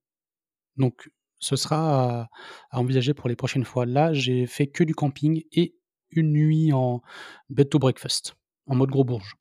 [0.77, 1.09] Donc,
[1.39, 2.29] ce sera à,
[2.71, 3.85] à envisager pour les prochaines fois.
[3.85, 5.75] Là, j'ai fait que du camping et
[6.11, 7.01] une nuit en
[7.49, 8.35] bed to breakfast,
[8.67, 9.35] en mode gros bourge.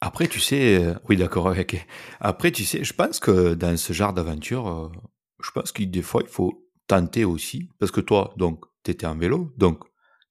[0.00, 1.52] Après, tu sais, euh, oui, d'accord.
[2.20, 4.88] Après, tu sais, je pense que dans ce genre d'aventure, euh,
[5.42, 9.06] je pense que des fois, il faut tenter aussi, parce que toi, donc, tu étais
[9.06, 9.84] en vélo, donc,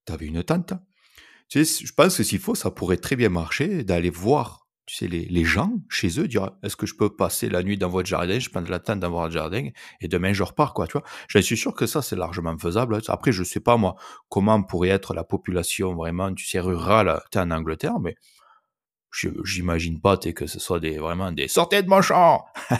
[0.06, 0.72] tu avais une tente.
[1.48, 4.94] Tu sais, je pense que s'il faut, ça pourrait très bien marcher d'aller voir tu
[4.94, 7.90] sais, les, les gens chez eux dire est-ce que je peux passer la nuit dans
[7.90, 9.68] votre jardin, je prends la tente dans votre jardin
[10.00, 11.02] et demain je repars quoi, tu vois.
[11.28, 12.98] Je suis sûr que ça c'est largement faisable.
[13.08, 13.96] Après je sais pas moi
[14.30, 18.16] comment pourrait être la population vraiment, tu sais, rurale, tu en Angleterre, mais
[19.10, 22.44] j'imagine pas que ce soit des vraiment des sortez de mon champ.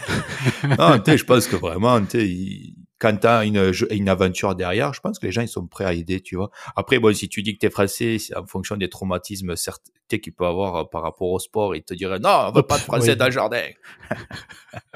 [0.63, 5.19] non, je pense que vraiment, tu quand tu as une, une aventure derrière, je pense
[5.19, 6.51] que les gens ils sont prêts à aider, tu vois.
[6.75, 9.83] Après, bon, si tu dis que tu es français, en fonction des traumatismes certes
[10.17, 12.77] qu'il peut avoir euh, par rapport au sport, ils te diraient non, on veut pas
[12.77, 13.63] de français dans le jardin.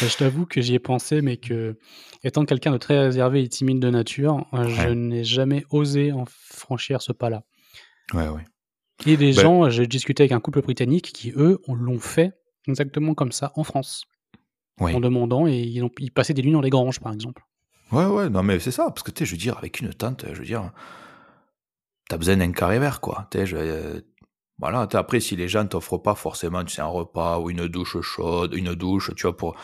[0.00, 1.78] je t'avoue que j'y ai pensé, mais que
[2.24, 6.24] étant quelqu'un de très réservé et timide de nature, euh, je n'ai jamais osé en
[6.26, 7.42] franchir ce pas-là.
[8.14, 8.44] Ouais, ouais.
[9.06, 12.32] Et des ben gens, j'ai discuté avec un couple britannique qui, eux, l'ont fait
[12.66, 14.06] exactement comme ça en France.
[14.80, 17.44] En demandant, et ils, ont, ils passaient des nuits dans les granges, par exemple.
[17.92, 19.92] Ouais, ouais, non, mais c'est ça, parce que tu sais, je veux dire, avec une
[19.94, 20.72] tente, je veux dire,
[22.08, 23.28] t'as besoin d'un carré vert, quoi.
[23.30, 24.00] Tu sais, euh,
[24.58, 28.00] voilà, après, si les gens t'offrent pas forcément, tu sais, un repas ou une douche
[28.00, 29.56] chaude, une douche, tu vois, pour.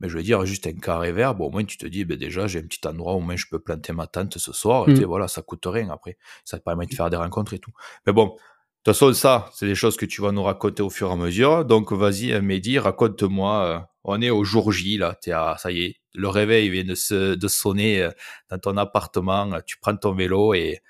[0.00, 2.18] Mais je veux dire, juste un carré vert, bon, au moins, tu te dis, ben
[2.18, 4.92] déjà, j'ai un petit endroit où moins je peux planter ma tente ce soir, et
[4.92, 5.06] tu sais, mmh.
[5.06, 6.18] voilà, ça coûte rien après.
[6.44, 7.72] Ça te permet de faire des rencontres et tout.
[8.06, 8.36] Mais bon,
[8.84, 11.12] de toute façon, ça, c'est des choses que tu vas nous raconter au fur et
[11.12, 11.64] à mesure.
[11.64, 13.64] Donc, vas-y, euh, Mehdi, raconte-moi.
[13.64, 15.18] Euh, on est au jour J, là.
[15.32, 18.10] À, ça y est, le réveil vient de, se, de sonner euh,
[18.48, 19.60] dans ton appartement.
[19.66, 20.80] Tu prends ton vélo et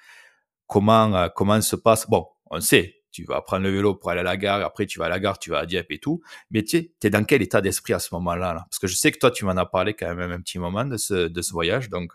[0.66, 2.09] comment, comment se passe?
[2.09, 4.61] Bon, on sait, tu vas prendre le vélo pour aller à la gare.
[4.61, 6.20] Après, tu vas à la gare, tu vas à Dieppe et tout.
[6.51, 8.66] Mais tu sais, t'es dans quel état d'esprit à ce moment-là là?
[8.70, 10.85] Parce que je sais que toi, tu m'en as parlé quand même un petit moment
[10.85, 11.88] de ce, de ce voyage.
[11.88, 12.12] Donc,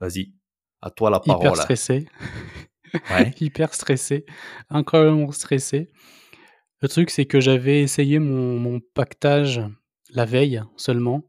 [0.00, 0.32] vas-y,
[0.80, 1.46] à toi la parole.
[1.46, 2.08] Hyper stressé.
[3.40, 4.24] hyper stressé,
[4.70, 5.90] incroyablement stressé.
[6.80, 9.62] Le truc, c'est que j'avais essayé mon, pactage
[10.10, 11.28] la veille seulement.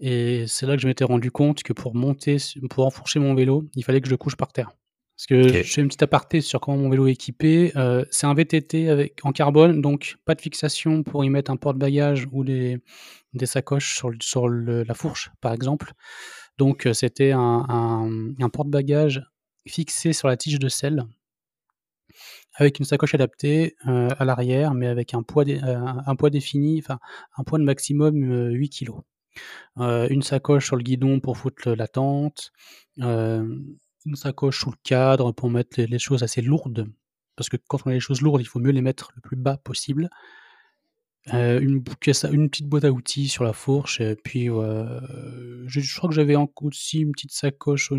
[0.00, 2.38] Et c'est là que je m'étais rendu compte que pour monter,
[2.70, 4.72] pour enfourcher mon vélo, il fallait que je le couche par terre.
[5.16, 7.72] Parce que je fais une petite aparté sur comment mon vélo est équipé.
[7.76, 11.56] Euh, c'est un VTT avec, en carbone, donc pas de fixation pour y mettre un
[11.56, 12.78] porte-bagages ou des,
[13.34, 15.92] des sacoches sur, sur la fourche, par exemple.
[16.56, 17.66] Donc euh, c'était un,
[18.40, 19.22] un porte-bagages
[19.66, 21.06] fixé sur la tige de sel
[22.54, 26.78] avec une sacoche adaptée euh, à l'arrière, mais avec un poids, euh, un poids défini,
[26.78, 26.98] enfin
[27.36, 28.92] un poids de maximum 8 kg.
[29.78, 32.52] Euh, une sacoche sur le guidon pour foutre la tente,
[32.98, 36.86] une sacoche sous le cadre pour mettre les, choses assez lourdes,
[37.36, 39.36] parce que quand on a les choses lourdes, il faut mieux les mettre le plus
[39.36, 40.10] bas possible.
[41.32, 47.00] une, petite boîte à outils sur la fourche, et puis je, crois que j'avais aussi
[47.00, 47.92] une petite sacoche,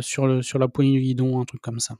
[0.00, 1.96] sur, le, sur la poignée du guidon, un truc comme ça.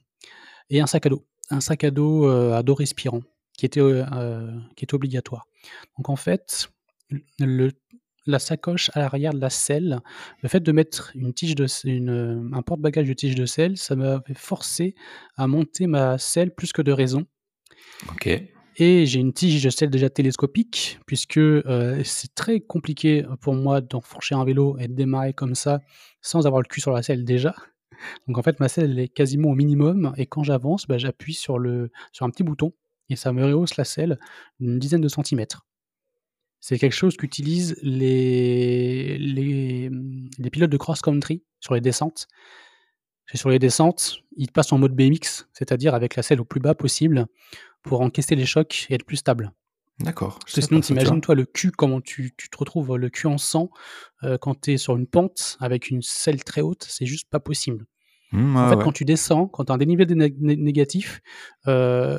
[0.70, 1.26] Et un sac à dos.
[1.50, 3.20] Un sac à dos euh, à dos respirant,
[3.56, 5.46] qui était, euh, qui était obligatoire.
[5.98, 6.68] Donc en fait,
[7.38, 7.70] le,
[8.26, 10.00] la sacoche à l'arrière de la selle,
[10.42, 13.94] le fait de mettre une tige de, une, un porte-bagages de tige de sel, ça
[13.94, 14.94] m'avait forcé
[15.36, 17.26] à monter ma selle plus que de raison.
[18.10, 18.28] Ok.
[18.76, 21.38] Et j'ai une tige de sel déjà télescopique, puisque
[22.04, 25.80] c'est très compliqué pour moi d'enfourcher un vélo et de démarrer comme ça
[26.22, 27.54] sans avoir le cul sur la selle déjà.
[28.26, 31.58] Donc en fait, ma selle est quasiment au minimum et quand j'avance, bah, j'appuie sur,
[31.58, 32.72] le, sur un petit bouton
[33.08, 34.18] et ça me rehausse la selle
[34.60, 35.66] d'une dizaine de centimètres.
[36.60, 39.90] C'est quelque chose qu'utilisent les, les,
[40.38, 42.26] les, pilotes de cross-country sur les descentes.
[43.34, 46.74] sur les descentes, ils passent en mode BMX, c'est-à-dire avec la selle au plus bas
[46.74, 47.26] possible
[47.82, 49.52] pour encaisser les chocs et être plus stable.
[50.00, 50.38] D'accord.
[50.46, 53.70] Sinon, t'imagines-toi le cul, comment tu, tu, te retrouves le cul en sang
[54.24, 57.40] euh, quand tu es sur une pente avec une selle très haute, c'est juste pas
[57.40, 57.86] possible.
[58.34, 60.06] Mmh, en fait, quand tu descends, quand tu as un dénivelé
[60.40, 61.20] négatif,
[61.68, 62.18] euh,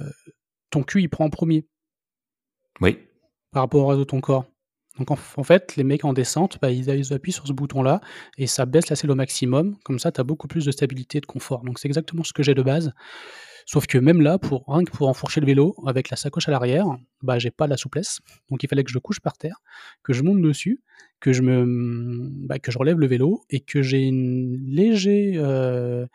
[0.69, 1.67] ton cul il prend en premier.
[2.79, 2.99] Oui.
[3.51, 4.45] Par rapport au reste de ton corps.
[4.97, 7.99] Donc en, fait, les mecs en descente, bah, ils, ils, appuient sur ce bouton-là
[8.37, 9.75] et ça baisse la selle au maximum.
[9.83, 11.63] Comme ça, tu as beaucoup plus de stabilité et de confort.
[11.63, 12.93] Donc c'est exactement ce que j'ai de base.
[13.65, 16.51] Sauf que même là, pour, rien que pour enfourcher le vélo avec la sacoche à
[16.51, 16.85] l'arrière,
[17.23, 18.19] bah, j'ai pas la souplesse.
[18.49, 19.59] Donc il fallait que je le couche par terre,
[20.03, 20.83] que je monte dessus,
[21.19, 26.05] que je, me, bah, que je relève le vélo et que j'ai une, léger, euh,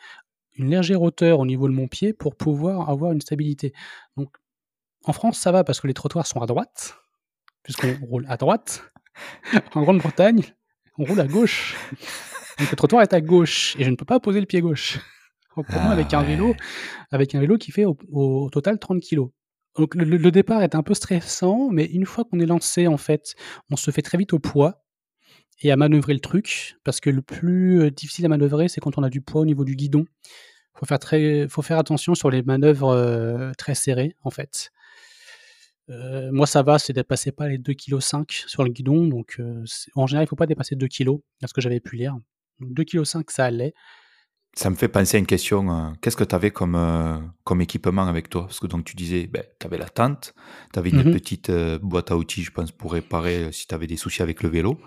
[0.58, 3.72] une légère hauteur au niveau de mon pied pour pouvoir avoir une stabilité.
[4.16, 4.36] Donc
[5.04, 6.98] en France, ça va parce que les trottoirs sont à droite,
[7.64, 8.84] puisqu'on roule à droite.
[9.74, 10.44] en Grande-Bretagne,
[10.98, 11.76] on roule à gauche.
[12.60, 15.00] Donc le trottoir est à gauche et je ne peux pas poser le pied gauche
[15.68, 16.54] avec un vélo,
[17.10, 19.28] avec un vélo qui fait au, total 30 kg.
[19.76, 23.34] Donc le, départ est un peu stressant, mais une fois qu'on est lancé, en fait,
[23.70, 24.82] on se fait très vite au poids
[25.62, 28.98] et à manœuvrer le truc, parce que le plus euh, difficile à manœuvrer, c'est quand
[28.98, 30.06] on a du poids au niveau du guidon.
[30.74, 34.70] Faut faire très, faut faire attention sur les manœuvres euh, très serrées, en fait.
[35.90, 39.06] Euh, moi, ça va, c'est de passer pas les 2,5 kg sur le guidon.
[39.06, 39.40] Donc,
[39.94, 42.16] en général, il faut pas dépasser 2 kg, parce que j'avais pu lire.
[42.60, 43.74] Donc, 2,5 kg, ça allait.
[44.54, 45.70] Ça me fait penser à une question.
[45.70, 48.42] euh, Qu'est-ce que tu avais comme, euh, comme équipement avec toi?
[48.42, 50.34] Parce que donc tu disais, ben, tu avais la tente,
[50.72, 51.10] tu avais une Mhm.
[51.12, 54.22] petite euh, boîte à outils, je pense, pour réparer euh, si tu avais des soucis
[54.22, 54.78] avec le vélo.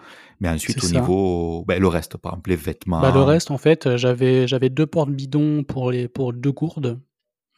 [0.41, 0.89] Mais ensuite, au ça.
[0.89, 3.01] niveau, ben, le reste, par exemple, les vêtements.
[3.01, 6.99] Bah, le reste, en fait, euh, j'avais j'avais 2 porte-bidons pour les pour 2 gourdes.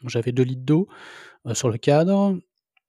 [0.08, 0.88] J'avais 2 litres d'eau,
[1.54, 2.39] sur le cadre.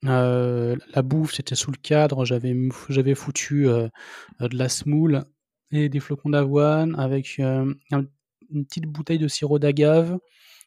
[0.03, 2.25] La bouffe, c'était sous le cadre.
[2.25, 5.25] J'avais foutu, de la semoule
[5.73, 8.05] et des flocons d'avoine avec, hem, un
[8.53, 10.19] une petite bouteille de sirop d'agave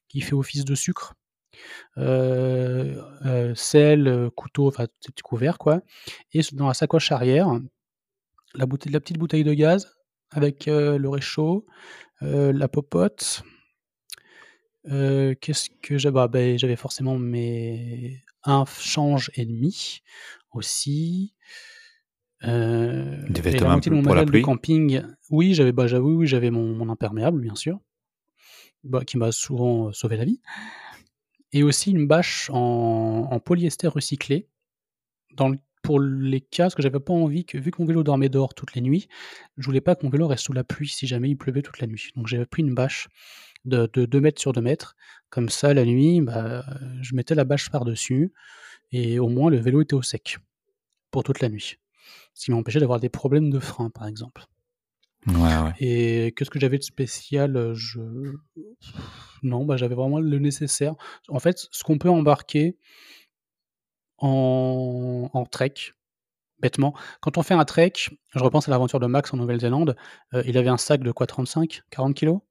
[0.10, 1.16] qui fait office de sucre.
[1.98, 5.82] Heu heu, sel, heu, couteau, enfin, des petits couverts, quoi
[6.34, 7.50] et dans la sacoche arrière,
[8.56, 9.92] la petite bouteille de gaz
[10.32, 11.66] avec, le réchaud,
[12.22, 13.44] la popote.
[14.86, 16.14] Qu'est-ce que j'avais?
[16.14, 20.02] Bah, beh, j'avais forcément mes 1 f change et demi
[20.52, 21.34] aussi.
[22.44, 24.44] Heu Des vêtements de mon pour la matériel de pluie?
[24.44, 27.80] camping oui, j'avais, bah, j'avoue, oui, j'avais mon mon imperméable, bien sûr.
[28.84, 30.40] Bah, qui m'a souvent, heu, sauvé la vie
[31.52, 34.48] et aussi une bâche en en polyester recyclé
[35.36, 38.04] dans le pour les cas parce que j'avais pas envie que vu que mon vélo
[38.04, 39.08] dormait dehors toutes les nuits,
[39.58, 41.80] je voulais pas que mon vélo reste sous la pluie si jamais il pleuvait toute
[41.80, 42.12] la nuit.
[42.18, 43.08] Donc j'avais pris une bâche
[43.66, 44.96] de de 2 mètres sur 2 mètres.
[45.30, 46.66] Comme ça, la nuit, bah,
[47.02, 48.34] je mettais la bâche par-dessus
[48.92, 50.38] et au moins le vélo était au sec
[51.12, 51.78] pour toute la nuit.
[52.40, 54.46] Ce qui m'empêchait d'avoir des problèmes de frein, par exemple.
[55.28, 55.74] Ouais, ouais.
[55.82, 57.74] Et qu'est-ce que j'avais de spécial?
[57.74, 58.00] Je
[59.44, 60.96] non, bah, j'avais vraiment le nécessaire.
[61.28, 62.78] En fait, ce qu'on peut embarquer
[64.18, 65.74] en en trek,
[66.60, 66.94] bêtement.
[67.22, 67.94] Quand on fait un trek,
[68.36, 69.96] je repense à l'aventure de Max en Nouvelle-Zélande,
[70.34, 72.42] heu, il avait un sac de quoi 35-40 kilogrammes?
[72.44, 72.49] Un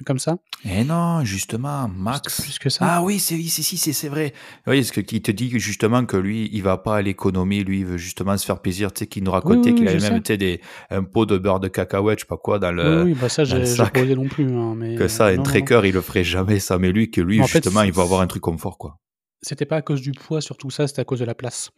[0.00, 0.36] truc comme ça?
[0.64, 2.40] Eh non, justement, Max.
[2.42, 2.84] plus que ça?
[2.86, 4.32] Ah oui, c'est oui, si, si, c'est vrai.
[4.66, 7.86] Oui, que qu'il te dit justement que lui, il va pas à l'économie, lui, il
[7.86, 8.92] veut justement se faire plaisir.
[8.92, 10.60] Tu sais, qu'il nous Oui, racontait oui, qu'il oui, avait même, des
[10.90, 13.28] un pot de beurre de cacahuète, je sais pas quoi, dans Oui, le oui, bah,
[13.28, 15.42] ça, j'ai pas osé non plus, hein, mais Que ça, un non, non, non.
[15.44, 16.78] trekker, il le ferait jamais ça.
[16.78, 18.98] Mais lui, que lui, Mais en fait, justement, il va avoir un truc confort, quoi.
[19.42, 21.70] c'était pas à cause du poids surtout ça, c'était à cause de la place.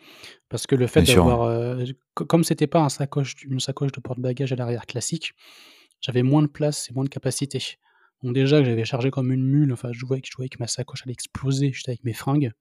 [0.49, 1.79] Parce que le fait d'avoir,
[2.15, 5.33] co comme c'était pas un sacoche une sacoche de porte-bagages à l'arrière classique,
[6.01, 7.61] j'avais moins de place et moins de capacité.
[8.23, 10.69] Déjà que j'avais chargé comme une mule, enfin, je voyais que je voyais que ma
[10.69, 12.53] sacoche allait exploser juste avec mes fringues,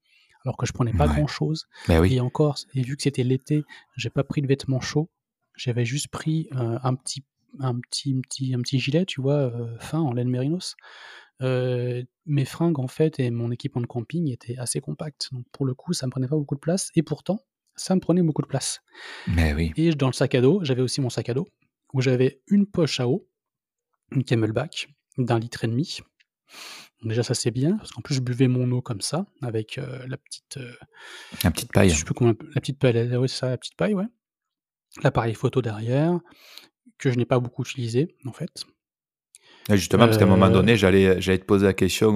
[0.46, 1.14] alors que je prenais pas Ouais.
[1.16, 2.14] grand-chose Ben oui.
[2.16, 3.64] et encore et vu que c'était l'été,
[3.98, 5.10] j'ai pas pris de vêtements chauds.
[5.56, 7.24] J'avais juste pris, heu, un petit
[7.60, 10.76] un petit un petit un petit gilet, tu vois, heu, fin en laine mérinos.
[11.42, 15.30] Heu, mes fringues, en fait et mon équipement de camping étaient assez compacts.
[15.32, 17.42] Donc pour le coup, ça me prenait pas beaucoup de place et pourtant,
[17.76, 18.82] ça me prenait beaucoup de place.
[19.28, 19.74] Mais oui.
[19.78, 21.48] Et dans le sac à dos, j'avais aussi mon sac à dos
[21.94, 23.28] où j'avais une poche à eau,
[24.12, 26.00] une Camelback d'1 litre et demi.
[27.04, 30.06] Déjà ça, c'est bien parce qu'en plus je buvais mon eau comme ça avec, heu,
[30.08, 30.76] la petite, heu,
[31.44, 31.90] La petite paille.
[31.90, 34.06] je sais plus comment la petite paille, ouais, c'est ça, la petite paille, ouais.
[35.04, 36.20] L'appareil photo derrière,
[36.98, 38.66] que je n'ai pas beaucoup utilisé, en fait.
[39.70, 42.14] Justement, parce qu'à un moment Heu donné, j'allais j'allais te poser la question,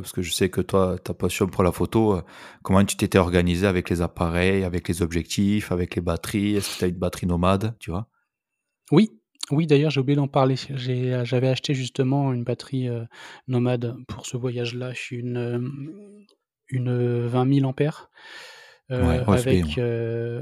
[0.00, 2.20] parce que je sais que toi, ta passion pour la photo,
[2.62, 6.56] comment tu t'étais organisé avec les appareils, avec les objectifs, avec les batteries?
[6.56, 8.08] Est-ce que tu as une batterie nomade, tu vois?
[8.90, 9.10] Oui,
[9.50, 10.56] oui, d'ailleurs, j'ai oublié d'en parler.
[10.56, 13.06] J'ai, heu, j'avais acheté justement une batterie, heu,
[13.46, 14.92] nomade pour ce voyage-là.
[15.10, 16.24] Une, hem,
[16.68, 18.10] une, heu, 20 000 ampères,
[18.90, 19.78] Ouais, avec,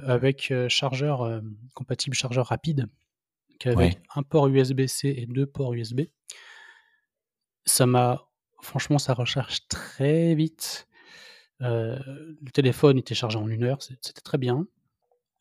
[0.04, 1.42] avec, chargeur,
[1.74, 2.86] compatible chargeur rapide,
[3.58, 3.98] qu'avec Ouais.
[4.14, 6.02] un port USB-C et 2 ports USB.
[7.64, 8.28] Ça m'a
[8.62, 10.86] franchement, ça recharge très vite.
[11.60, 14.66] Le téléphone était chargé en 1 heure, c'é c'était très bien.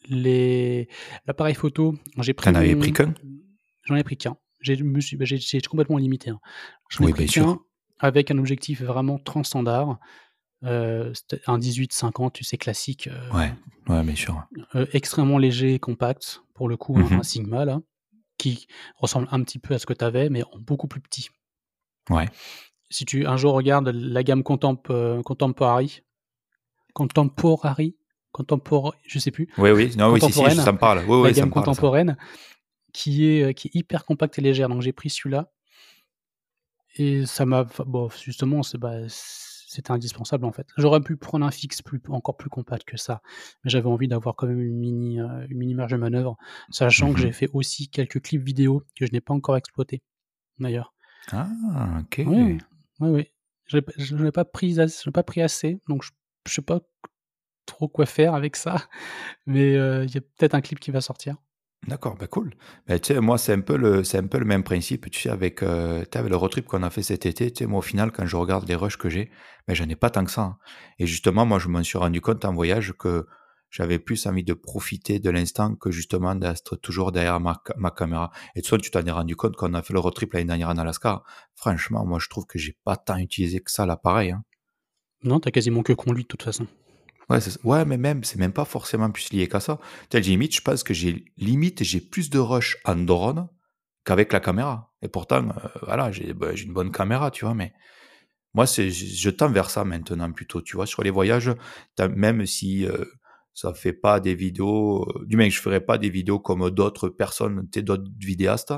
[0.09, 0.87] Les
[1.27, 3.13] l'appareil photo, j'ai pris avais pris qu'un?
[3.85, 4.35] J'en ai pris qu'1.
[4.61, 6.39] J'ai me suis bah, j'ai complètement limité, hein.
[6.89, 7.59] J'en ai Oui, pris qu'1
[7.99, 9.99] avec un objectif vraiment transstandard.
[10.63, 13.53] C'était un 18-50, tu sais, classique, heu Ouais,
[13.87, 14.43] ouais, bien sûr,
[14.73, 17.23] heu, extrêmement léger et compact, pour le coup, Mmh un.
[17.23, 17.81] Sigma, là,
[18.37, 18.67] qui
[18.97, 21.29] ressemble un petit peu à ce que tu avais, mais en beaucoup plus petit.
[22.09, 22.27] Ouais.
[22.89, 26.01] Si tu un jour regardes la gamme Contemp heu, Contemporary
[26.93, 27.95] Contemporary?
[28.31, 29.47] Contempor je sais plus.
[29.57, 30.99] Oui, oui, non, oui, si, si, Contemporaine, ça me parle.
[31.07, 31.71] Oui, la oui, ça gamme me parle ça.
[31.71, 32.17] contemporaine
[32.95, 35.51] qui est, heu, qui est hyper compacte et légère, donc j'ai pris celui-là
[36.97, 40.67] et ça m'a bon, justement, c'est, bah, c'était indispensable, en fait.
[40.77, 43.21] J'aurais pu prendre un fixe plus encore plus compact que ça,
[43.63, 46.37] mais j'avais envie d'avoir quand même une mini, heu, une mini marge de manœuvre,
[46.69, 47.33] sachant que j'ai mh.
[47.33, 50.01] fait aussi quelques clips vidéo que je n'ai pas encore exploités,
[50.59, 50.93] d'ailleurs.
[51.31, 52.19] Ah, OK.
[52.25, 52.57] Oui, oui.
[52.99, 53.31] Oui.
[53.67, 56.11] Je je l'ai pas pris assez, donc je
[56.47, 56.81] je sais pas
[57.65, 58.75] trop quoi faire avec ça,
[59.47, 61.37] mais heu, il y a peut-être un clip qui va sortir.
[61.87, 62.55] D'accord, bah, cool.
[62.87, 66.19] Bah, tu moi, c'est un peu le même principe, tu sais, avec, heu, tu sais,
[66.19, 68.25] avec le road trip qu'on a fait cet été, tu sais, moi, au final, quand
[68.25, 69.29] je regarde les rushs que j'ai,
[69.67, 70.57] bah, j'en ai pas tant que ça, hein
[70.97, 73.27] et justement, moi, je m'en suis rendu compte en voyage que
[73.69, 78.31] j'avais plus envie de profiter de l'instant que justement d'être toujours derrière ma, ma caméra.
[78.55, 80.45] Et toi, tu t'en es rendu compte quand on a fait le road trip l'année
[80.45, 81.23] dernière en Alaska.
[81.55, 84.31] Franchement, moi, je trouve que j'ai pas tant utilisé que ça l'appareil.
[84.31, 84.43] Hein.
[85.23, 86.67] Non, t'as quasiment que conduit de toute façon.
[87.63, 89.79] Ouais, mais même, c'est même pas forcément plus lié qu'à ça.
[90.09, 93.47] Tel limite, je pense que j'ai limite, j'ai plus de rush en drone
[94.05, 94.93] qu'avec la caméra.
[95.01, 97.73] Et pourtant, euh, voilà, bah, j'ai une bonne caméra, tu vois, mais
[98.53, 101.51] moi, c'est, je tends vers ça maintenant plutôt, tu vois, sur les voyages,
[102.15, 103.05] même si euh,
[103.53, 107.09] ça fait pas des vidéos, euh, du moins je ferai pas des vidéos comme d'autres
[107.09, 108.73] personnes, d'autres vidéastes.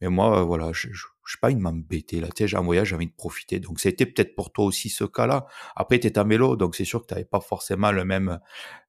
[0.00, 2.28] Mais moi, euh, voilà, je, je, je pas envie de m'embêter là.
[2.34, 3.60] Tu sais, en voyage, j'ai envie de profiter.
[3.60, 5.46] Donc, c'était peut-être pour toi aussi ce cas-là.
[5.76, 8.40] Après, tu en vélo, donc c'est sûr que tu n'avais pas forcément le même,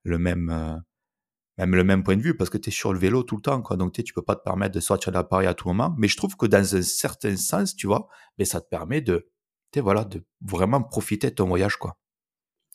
[0.02, 0.76] le même, euh,
[1.58, 3.42] même le même point de vue parce que tu es sur le vélo tout le
[3.42, 3.76] temps, quoi.
[3.76, 5.94] Donc, tu peux pas te permettre de sortir de l'appareil à tout moment.
[5.98, 9.28] Mais je trouve que dans un certain sens, tu vois, mais ça te permet de,
[9.76, 11.98] voilà, de vraiment profiter de ton voyage, quoi.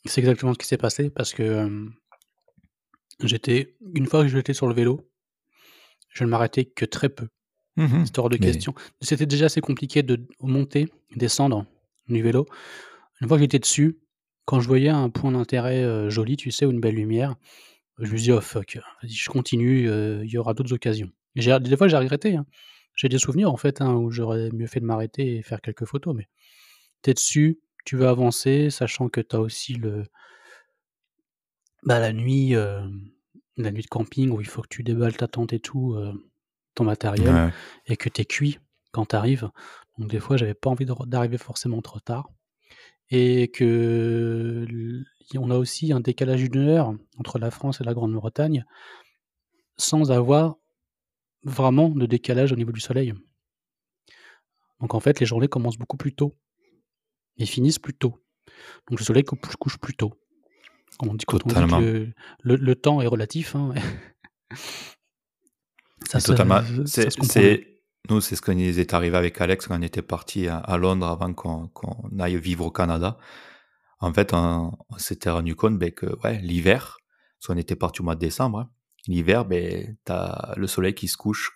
[0.06, 1.90] C'est exactement ce qui s'est passé parce que
[3.22, 5.10] J'étais une fois que j'étais sur le vélo,
[6.08, 7.28] je ne m'arrêtais que très peu.
[7.76, 8.74] Mmh C'était hors de question.
[9.00, 11.66] C'était déjà assez compliqué de monter, descendre
[12.08, 12.46] du vélo.
[13.20, 13.98] Une fois que j'étais dessus,
[14.44, 17.36] quand je voyais un point d'intérêt euh, joli, tu sais, ou une belle lumière,
[17.98, 21.10] je me dis oh fuck, vas-y, je continue, euh, il y aura d'autres occasions.
[21.36, 22.36] des fois, j'ai regretté.
[22.36, 22.46] Hein.
[22.96, 25.84] J'ai des souvenirs en fait hein, où j'aurais mieux fait de m'arrêter et faire quelques
[25.84, 26.28] photos, mais
[27.02, 30.04] tu es dessus, tu veux avancer, sachant que tu as aussi le,
[31.82, 32.82] bah, la nuit, euh,
[33.56, 35.96] la nuit de camping où il faut que tu déballes ta tente et tout,
[36.74, 37.52] ton matériel
[37.86, 38.58] et que tu es cuit
[38.92, 39.50] quand tu arrives.
[39.98, 42.30] Donc des fois, j'avais pas envie d'arriver forcément trop tard
[43.10, 44.66] et que
[45.36, 48.64] on a aussi un décalage d'une heure entre la France et la Grande-Bretagne
[49.76, 50.56] sans avoir
[51.42, 53.14] vraiment de décalage au niveau du soleil.
[54.80, 56.36] Donc en fait, les journées commencent beaucoup plus tôt
[57.36, 58.22] et finissent plus tôt.
[58.88, 60.14] Donc le soleil couche plus tôt.
[61.02, 63.54] On dit, quand on dit le, temps est relatif.
[63.56, 63.74] Hein.
[66.08, 66.60] ça, totalement.
[66.86, 67.08] C'est,
[68.08, 71.06] nous, c'est ce qui nous est arrivé avec Alex quand on était parti à, Londres
[71.06, 71.70] avant qu'on,
[72.18, 73.18] aille vivre au Canada.
[74.00, 76.96] En fait, on, s'était rendu compte ben, que ouais, l'hiver,
[77.38, 78.70] parce qu'on était parti au mois de décembre, hein,
[79.06, 81.52] l'hiver, ben, tu as le soleil qui se couche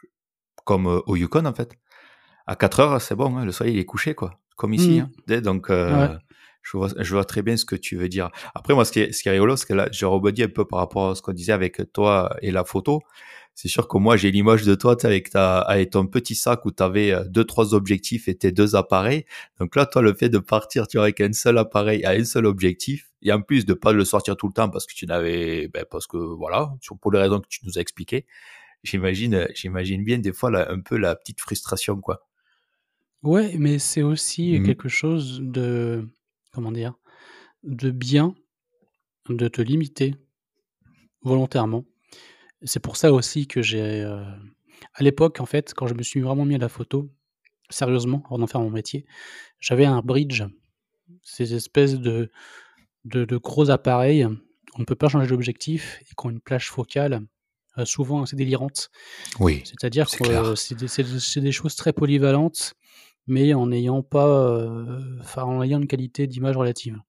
[0.64, 1.78] comme euh, au Yukon, en fait.
[2.46, 5.02] À 4 heures, c'est bon, hein, le soleil est couché, quoi, comme ici.
[5.26, 5.40] Mmh.
[5.40, 6.14] Donc, euh,
[6.62, 8.30] je vois, je vois très bien ce que tu veux dire.
[8.54, 10.48] Après, moi, ce qui est, ce qui est rigolo, c'est que là, je rebondis un
[10.48, 13.00] peu par rapport à ce qu'on disait avec toi et la photo.
[13.54, 16.72] C'est sûr que moi, j'ai l'image de toi avec, ta, avec ton petit sac où
[16.72, 19.24] tu avais euh, deux, trois objectifs et tes deux appareils.
[19.60, 22.24] Donc là, toi, le fait de partir tu vois, avec un seul appareil à un
[22.24, 25.06] seul objectif, et en plus de pas le sortir tout le temps parce que tu
[25.06, 28.26] n'avais, ben, parce que voilà, pour les raisons que tu nous as expliquées,
[28.82, 32.26] j'imagine, j'imagine bien des fois là, un peu la petite frustration, quoi.
[33.22, 36.06] Ouais, mais c'est aussi mmh quelque chose de
[36.52, 36.94] comment dire,
[37.62, 38.34] de bien
[39.30, 40.14] de te limiter
[41.22, 41.84] volontairement.
[42.64, 44.24] C'est pour ça aussi que j'ai, euh,
[44.94, 47.10] à l'époque, en fait, quand je me suis vraiment mis à la photo,
[47.70, 49.06] sérieusement, avant d'en faire mon métier,
[49.60, 50.42] j'avais un bridge,
[51.22, 52.30] ces espèces de,
[53.04, 54.26] de, gros appareils,
[54.76, 57.20] on ne peut pas changer d'objectif et qui ont une plage focale
[57.78, 58.90] euh, souvent assez délirante.
[59.40, 59.62] Oui.
[59.64, 62.74] C'est-à-dire que c'est des, des, choses très polyvalentes
[63.26, 67.00] mais en n'ayant pas, euh, enfin, en ayant une qualité d'image relative.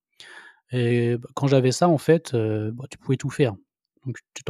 [0.71, 3.55] Et bah, quand j'avais ça, en fait, euh, bah, tu pouvais tout faire.
[4.05, 4.43] Donc, tu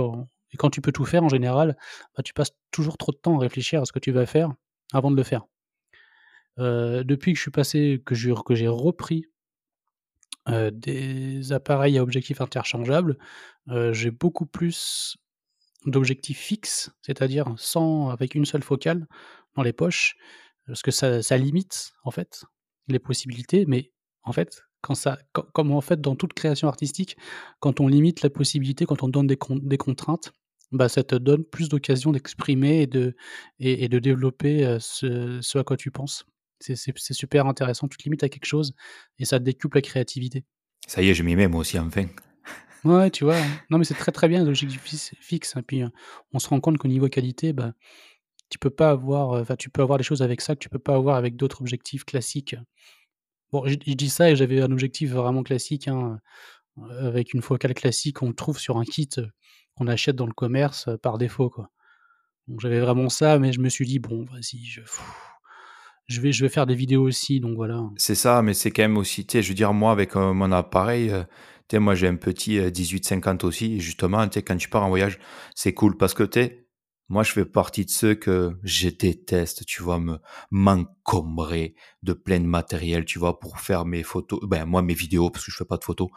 [0.56, 1.76] et quand tu peux tout faire, en général,
[2.15, 4.54] bah, tu passes toujours trop de temps à réfléchir à ce que tu vas faire
[4.94, 5.44] avant de le faire.
[6.60, 8.32] Euh, depuis que je suis passé, que j'ai
[8.68, 9.26] repris
[10.48, 13.18] des appareils à objectifs interchangeables,
[13.91, 15.18] j'ai beaucoup plus
[15.86, 19.08] d'objectifs fixes, c'est-à-dire sans avec une seule focale
[19.56, 20.15] dans les poches,
[20.68, 22.46] parce que ça, limite en fait
[22.88, 23.91] les possibilités, mais
[24.24, 24.62] en fait,
[25.54, 27.18] comme en fait dans toute création artistique,
[27.60, 30.32] quand on limite la possibilité, quand on donne des contraintes,
[30.71, 33.15] bah, ça te donne plus d'occasions d'exprimer et de,
[33.60, 36.25] et, de développer ce, ce, à quoi tu penses.
[36.60, 38.73] C'est super intéressant, tu te limites à quelque chose
[39.19, 40.45] et ça décuple la créativité.
[40.88, 42.08] Ça y est, je m'y mets moi aussi enfin.
[42.86, 43.41] Ouais, tu vois.
[43.71, 44.80] Non, mais c'est très très bien, l'objectif
[45.19, 45.56] fixe.
[45.58, 45.89] Et puis, euh,
[46.34, 47.73] on se rend compte qu'au niveau qualité, bah,
[48.49, 50.80] tu peux pas avoir, enfin, tu peux avoir des choses avec ça que tu peux
[50.80, 52.56] pas avoir avec d'autres objectifs classiques.
[53.51, 56.19] Bon, je, dis ça et j'avais un objectif vraiment classique, hein,
[57.00, 59.10] avec une focale classique qu'on trouve sur un kit
[59.78, 61.69] qu'on achète dans le commerce par défaut, quoi.
[62.48, 66.50] Donc j'avais vraiment ça, mais je me suis dit bon, vas-y, je, vais, je vais
[66.50, 67.82] faire des vidéos aussi, donc voilà.
[67.98, 71.12] C'est ça, mais c'est quand même aussi, je veux dire, moi avec mon appareil,
[71.71, 75.17] sais, moi j'ai un petit 1850 aussi, et justement, tu quand tu pars en voyage,
[75.56, 76.65] c'est cool parce que tu
[77.08, 80.17] moi, je fais partie de ceux que je déteste, tu vois, me
[80.50, 85.30] m'encombrer de plein de matériel, tu vois, pour faire mes photos, ben moi mes vidéos
[85.30, 86.10] parce que je fais pas de photos.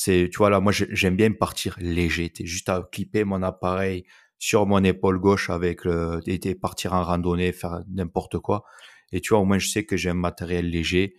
[0.00, 2.30] C'est, tu vois, là, moi, j'aime bien partir léger.
[2.30, 4.04] T'es juste à clipper mon appareil
[4.38, 8.62] sur mon épaule gauche avec le, et partir en randonnée, faire n'importe quoi.
[9.10, 11.14] Et tu vois, au moins, je sais que j'ai un matériel léger.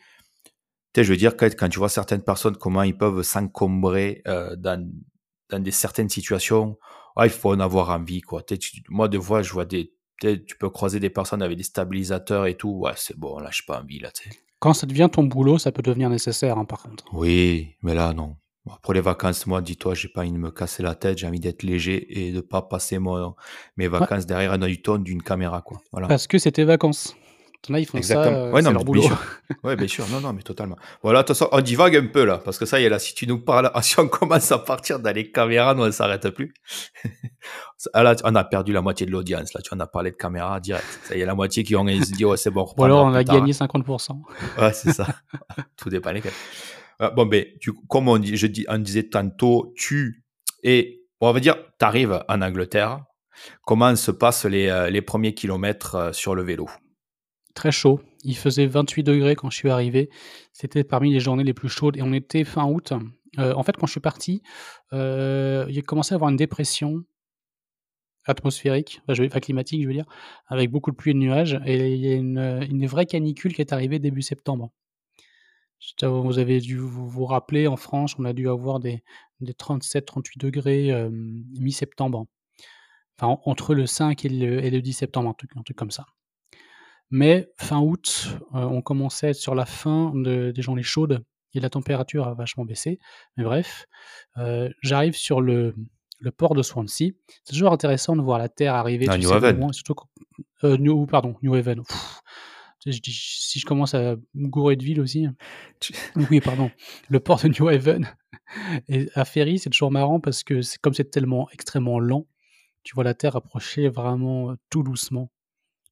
[0.45, 0.51] Tu
[0.95, 4.55] sais, je veux dire, quand, quand tu vois certaines personnes, comment ils peuvent s'encombrer euh,
[4.55, 4.89] dans,
[5.49, 6.77] dans des certaines situations,
[7.17, 8.43] ah, il faut en avoir envie, quoi.
[8.87, 12.55] moi, de fois, je vois des, tu peux croiser des personnes avec des stabilisateurs et
[12.55, 12.79] tout.
[12.83, 14.39] Ouais, c'est bon, là, j'ai pas envie, là, tu sais.
[14.59, 17.03] Quand ça devient ton boulot, ça peut devenir nécessaire, hein, par contre.
[17.11, 18.37] Oui, mais là, non.
[18.81, 21.39] Pour les vacances, moi, dis-toi, j'ai pas envie de me casser la tête, j'ai envie
[21.39, 22.99] d'être léger et de pas passer
[23.77, 25.81] mes vacances derrière un ton d'une caméra, quoi.
[25.91, 26.07] Voilà.
[26.07, 27.15] Parce que c'était vacances.
[27.67, 28.47] Là, ils font Exactement.
[28.47, 29.01] ça, ouais, non, leur boulot.
[29.01, 29.19] Bien sûr.
[29.63, 30.07] ouais, bien sûr.
[30.09, 30.77] Non, non, mais totalement.
[31.03, 32.99] Voilà, de toute façon, on divague un peu là, parce que ça y est, là,
[32.99, 35.91] si tu nous parles, si on commence à partir dans les caméras, nous, on ne
[35.91, 36.53] s'arrête plus.
[37.93, 39.53] ah, là, on a perdu la moitié de l'audience.
[39.53, 40.85] Là, tu en as parlé de caméra direct.
[41.03, 42.67] Ça y est, la moitié qui ont dit, ouais, c'est bon.
[42.77, 44.19] Ou alors, on a gagné 50%.
[44.57, 45.07] ouais, c'est ça.
[45.77, 46.31] Tout dépend lesquels.
[47.01, 50.25] Euh, bon, ben, tu, comme on, dit, je dis, on disait tantôt, tu
[50.63, 53.05] es, on va dire, tu arrives en Angleterre.
[53.65, 56.69] Comment se passent les, euh, premiers kilomètres euh, sur le vélo?
[57.55, 58.01] Très chaud.
[58.23, 60.09] Il faisait 28 degrés quand je suis arrivé.
[60.51, 62.91] C'était parmi les journées les plus chaudes et on était fin août.
[63.37, 64.43] en fait, quand je suis parti,
[64.91, 67.03] euh, il a commencé à avoir une dépression
[68.25, 70.05] atmosphérique, enfin, climatique, je veux dire,
[70.47, 71.59] avec beaucoup de pluie et de nuages.
[71.65, 74.69] Et il y a une vraie canicule qui est arrivée début septembre.
[76.01, 79.03] Vous avez dû vous, rappeler, en France, on a dû avoir des,
[79.39, 82.25] des 37-38 degrés euh, mi-septembre.
[83.17, 85.91] Enfin, entre le 5 et le, et le 10 septembre, un truc, un truc, comme
[85.91, 86.05] ça.
[87.11, 91.23] Mais fin août, euh, on commençait à être sur la fin de, des journées chaudes
[91.53, 92.99] et la température a vachement baissé.
[93.35, 93.87] Mais bref,
[94.37, 95.75] euh, j'arrive sur le,
[96.19, 97.11] le, port de Swansea.
[97.43, 99.07] C'est toujours intéressant de voir la Terre arriver.
[99.09, 99.73] Ah, New Haven.
[99.73, 99.95] Surtout,
[100.63, 101.81] New, pardon, New Haven
[102.85, 105.27] si je commence à me gourer de ville aussi.
[106.29, 106.71] Oui, pardon.
[107.09, 108.07] Le port de New Haven
[108.89, 112.27] et à Ferry, c'est toujours marrant parce que c'est comme c'est tellement extrêmement lent,
[112.83, 115.31] tu vois la Terre approcher vraiment euh, tout doucement.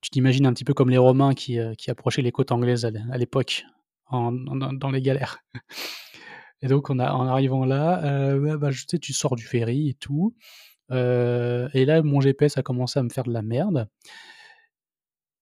[0.01, 2.85] Tu t'imagines un petit peu comme les Romains qui, euh, qui approchaient les côtes anglaises
[2.85, 3.65] à l'époque,
[4.11, 5.39] dans les galères.
[6.61, 10.35] Et donc, en arrivant là, euh, bah, je sais, tu sors du ferry et tout.
[10.89, 13.87] et là, mon GPS a commencé à me faire de la merde.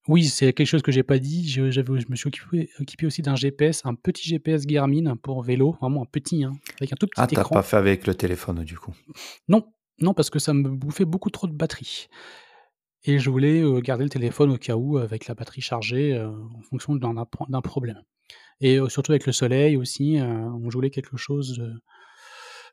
[0.07, 1.49] Oui, c'est quelque chose que j'ai pas dit.
[1.49, 6.03] Je, je me suis occupé, aussi d'un GPS, un petit GPS Garmin pour vélo, vraiment
[6.03, 7.41] un petit, hein, avec un tout petit ah, écran.
[7.43, 8.93] Ah, t'as pas fait avec le téléphone du coup
[9.47, 9.65] Non,
[9.99, 12.07] non, parce que ça me bouffait beaucoup trop de batterie.
[13.07, 16.29] Et je voulais euh, garder le téléphone au cas où, avec la batterie chargée, euh,
[16.29, 18.01] en fonction d'un problème.
[18.61, 21.73] Et euh, surtout avec le soleil aussi, on voulait quelque chose de,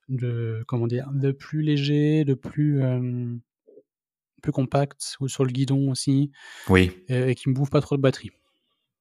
[0.08, 2.82] de, comment dire, de plus léger, de plus
[4.42, 6.30] plus compact, ou sur le guidon aussi.
[6.68, 6.90] Oui.
[7.08, 8.30] Et, qui me bouffe pas trop de batterie.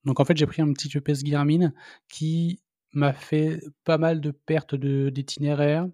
[0.05, 1.73] Donc en fait, j'ai pris un petit GPS Garmin
[2.07, 2.61] qui
[2.93, 5.87] m'a fait pas mal de pertes d'itinéraire.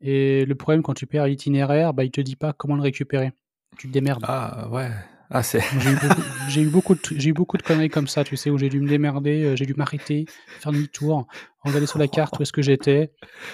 [0.00, 3.32] Et le problème, quand tu perds l'itinéraire, bah, il te dit pas comment le récupérer.
[3.78, 4.24] Tu te démerdes.
[4.26, 4.90] Ah ouais.
[5.30, 5.60] Ah, c'est...
[6.48, 8.68] j'ai, eu beaucoup, de, j'ai eu beaucoup de conneries comme ça, tu sais, où j'ai
[8.68, 10.26] dû me démerder, euh, j'ai dû m'arrêter,
[10.60, 11.26] faire demi-tour,
[11.60, 13.10] regarder sur la carte où est-ce que j'étais,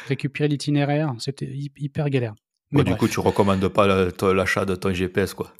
[0.08, 1.14] récupérer l'itinéraire.
[1.18, 2.34] C'était hyper galère
[2.72, 3.86] du coup, tu recommandes pas
[4.32, 5.52] l'achat de ton GPS, quoi?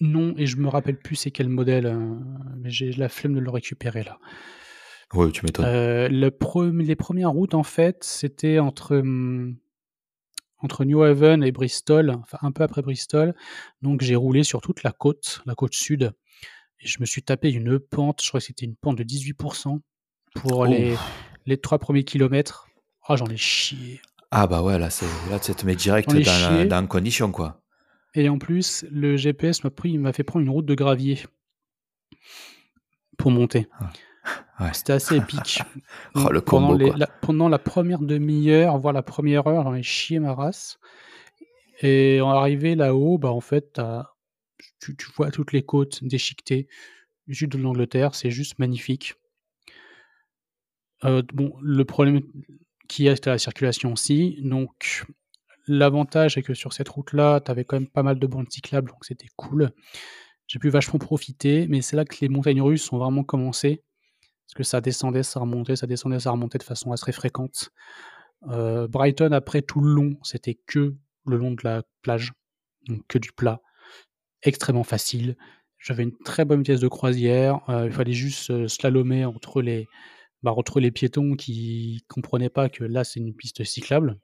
[0.00, 2.14] Non, et je me rappelle plus c'est quel modèle, euh,
[2.56, 4.18] mais j'ai la flemme de le récupérer là.
[5.12, 5.66] Oui, tu m'étonnes.
[5.66, 9.56] Euh, les premières routes, en fait, c'était entre, hum,
[10.58, 13.34] entre New Haven et Bristol, enfin un peu après Bristol.
[13.82, 16.12] Donc j'ai roulé sur toute la côte, la côte sud,
[16.80, 19.80] et je me suis tapé une pente, je crois que c'était une pente de 18%
[20.34, 20.96] pour les,
[21.46, 22.68] les trois premiers kilomètres.
[23.06, 24.00] Ah, j'en ai chié.
[24.30, 27.60] Ah bah ouais, là, c'est, là tu te mets direct dans, dans condition, quoi.
[28.14, 31.20] Et en plus, le GPS m'a pris, m'a fait prendre une route de gravier
[33.18, 33.68] pour monter.
[34.56, 35.60] Ah, C'était assez épique.
[36.14, 39.82] oh, le combo, pendant, la, pendant, la, première demi-heure, voire la première heure, j'en ai
[39.82, 40.78] chié ma race.
[41.82, 43.80] Et en arrivé là-haut, bah en fait,
[44.80, 46.68] tu, tu, vois toutes les côtes déchiquetées
[47.26, 49.14] du sud de l'Angleterre, c'est juste magnifique.
[51.04, 52.20] Euh, bon, le problème,
[52.90, 54.36] qui est à la circulation aussi.
[54.42, 55.04] Donc,
[55.68, 58.90] l'avantage est que sur cette route-là, tu avais quand même pas mal de bandes cyclables,
[58.90, 59.70] donc c'était cool.
[60.48, 63.84] J'ai pu vachement profiter, mais c'est là que les montagnes russes ont vraiment commencé.
[64.44, 67.70] Parce que ça descendait, ça remontait, ça descendait, ça remontait de façon assez fréquente.
[68.48, 72.32] Euh, Brighton, après tout le long, c'était que le long de la plage,
[72.88, 73.60] donc que du plat.
[74.42, 75.36] Extrêmement facile.
[75.78, 77.60] J'avais une très bonne vitesse de croisière.
[77.68, 79.86] Euh, il fallait juste slalomer entre les,
[80.42, 84.18] bah, entre les piétons qui comprenaient pas que là c'est une piste cyclable.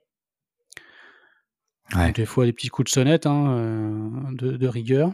[2.15, 5.13] Des fois des petits coups de sonnette hein, euh, de, rigueur.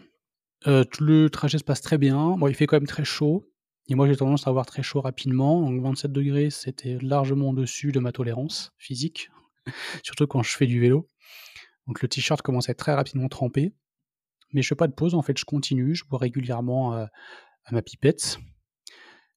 [0.65, 2.35] Euh, tout le trajet se passe très bien.
[2.37, 3.47] Bon, il fait quand même très chaud.
[3.89, 5.61] Et moi j'ai tendance à avoir très chaud rapidement.
[5.61, 9.29] Donc 27 degrés, c'était largement au-dessus de ma tolérance physique.
[10.03, 11.07] surtout quand je fais du vélo.
[11.87, 13.73] Donc le t-shirt commence à être très rapidement trempé.
[14.53, 17.05] Mais je fais pas de pause, en fait, je continue, je bois régulièrement euh,
[17.65, 18.37] à ma pipette.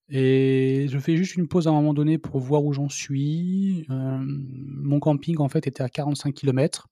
[0.08, 3.86] Et je fais juste une pause à un moment donné pour voir où j'en suis.
[3.90, 6.88] Euh, mon camping, en fait, était à 45 km.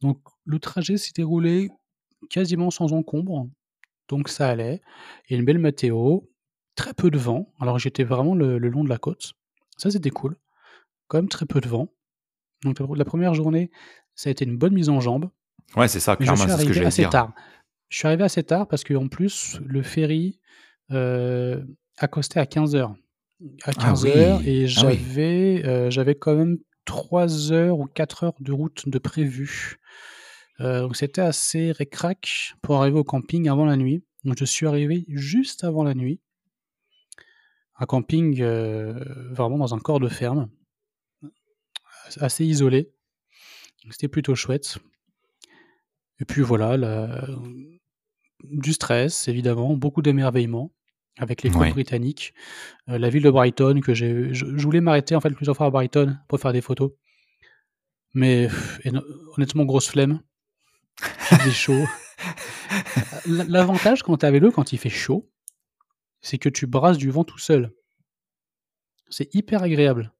[0.00, 1.70] Donc le trajet s'est déroulé
[2.30, 3.48] quasiment sans encombre.
[4.08, 4.80] Donc ça allait.
[5.28, 6.20] Et une belle météo,
[6.74, 7.52] très peu de vent.
[7.60, 9.32] Alors j'étais vraiment le, long de la côte.
[9.76, 10.36] Ça c'était cool.
[11.08, 11.88] Quand même très peu de vent.
[12.62, 13.70] Donc la première journée,
[14.14, 15.30] ça a été une bonne mise en jambe.
[15.76, 17.32] Ouais, c'est ça, clairement, c'est ce que j'allais assez tard.
[17.88, 20.40] Je suis arrivé assez tard parce qu'en plus, le ferry
[20.90, 21.62] euh,
[21.96, 22.94] accostait à 15h.
[23.64, 28.34] À 15h, ah et ah j'avais euh, j'avais quand même 3 heures ou 4 heures
[28.40, 29.78] de route de prévu.
[30.60, 34.02] Euh, donc c'était assez récrac pour arriver au camping avant la nuit.
[34.24, 36.20] Donc je suis arrivé juste avant la nuit.
[37.78, 40.48] Un camping euh, vraiment dans un corps de ferme,
[42.18, 42.90] assez isolé.
[43.90, 44.78] C'était plutôt chouette.
[46.20, 46.78] Et puis voilà,
[48.44, 50.72] du stress évidemment, beaucoup d'émerveillement
[51.18, 52.34] avec les côtes britanniques,
[52.88, 55.70] euh, la ville de Brighton que j'ai, je, voulais m'arrêter en fait plusieurs fois à
[55.70, 56.92] Brighton pour faire des photos,
[58.14, 58.48] mais
[59.36, 60.20] honnêtement grosse flemme,
[61.46, 61.84] il chaud.
[63.26, 65.30] L'avantage quand tu as vélo quand il fait chaud,
[66.20, 67.72] c'est que tu brasses du vent tout seul.
[69.08, 70.12] C'est hyper agréable.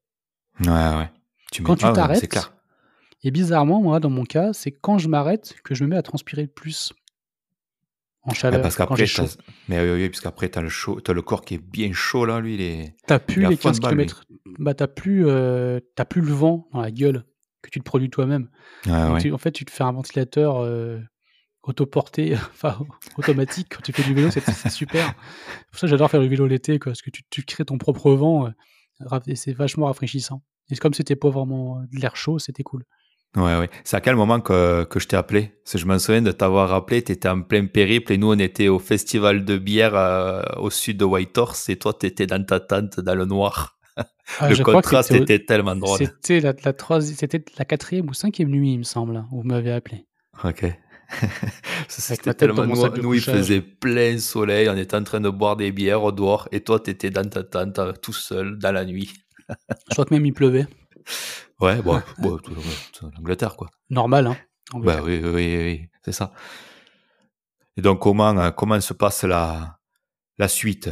[0.61, 1.11] Ouais ouais.
[1.53, 2.51] Tu quand tu t'arrêtes,
[3.23, 6.03] et bizarrement moi dans mon cas, c'est quand je m'arrête que je me mets à
[6.03, 6.93] transpirer le plus
[8.27, 8.61] en chaleur.
[8.61, 9.05] parce qu'après,
[9.69, 12.27] mais oui, oui, parce qu'après, t'as le chaud, as le corps qui est bien chaud
[12.27, 12.97] là, lui, il est.
[13.07, 14.25] T'as plus les 15 km.
[14.59, 17.25] Bah, t'as plus, euh, plus le vent dans la gueule
[17.63, 18.49] que tu te produis toi-même.
[18.89, 21.01] en fait, tu te fais un ventilateur euh,
[21.63, 22.79] autoporté, enfin
[23.17, 25.07] automatique quand tu fais du vélo, c'est super.
[25.07, 27.79] C'est pour ça que j'adore faire du vélo l'été, parce que tu, tu, crées ton
[27.79, 30.43] propre vent euh, et c'est vachement rafraîchissant.
[30.71, 32.85] Et comme c'était pas vraiment de l'air chaud, c'était cool.
[33.37, 33.71] Ouais, ouais.
[33.85, 35.53] C'est à quel moment que, que je t'ai appelé?
[35.63, 38.33] Parce que je me souviens de t'avoir rappelé, tu étais en plein périple et nous,
[38.33, 42.27] on était au festival de bière euh, au sud de Whitehorse et toi, tu étais
[42.27, 43.79] dans ta tente dans le noir.
[44.41, 45.99] Ah, le contraste était tellement drôle.
[45.99, 46.73] C'était la, la,
[47.59, 50.07] la quatrième ou cinquième nuit, il me semble, où vous m'avez appelé.
[50.43, 50.65] Ok.
[51.89, 52.93] C'était tellement noir.
[53.01, 56.49] Nous, il faisait plein soleil, on était en train de boire des bières au dehors
[56.53, 59.13] et toi, tu étais dans ta tente tout seul dans la nuit.
[59.49, 60.67] je crois que même il pleuvait.
[61.61, 62.39] Ouais, bon, bon
[63.17, 63.69] l'Angleterre, quoi.
[63.91, 64.37] Normal, hein.
[64.75, 66.33] Bah, oui, oui, oui, c'est ça.
[67.77, 69.79] Et donc, comment, euh, comment se passe la,
[70.39, 70.91] la suite?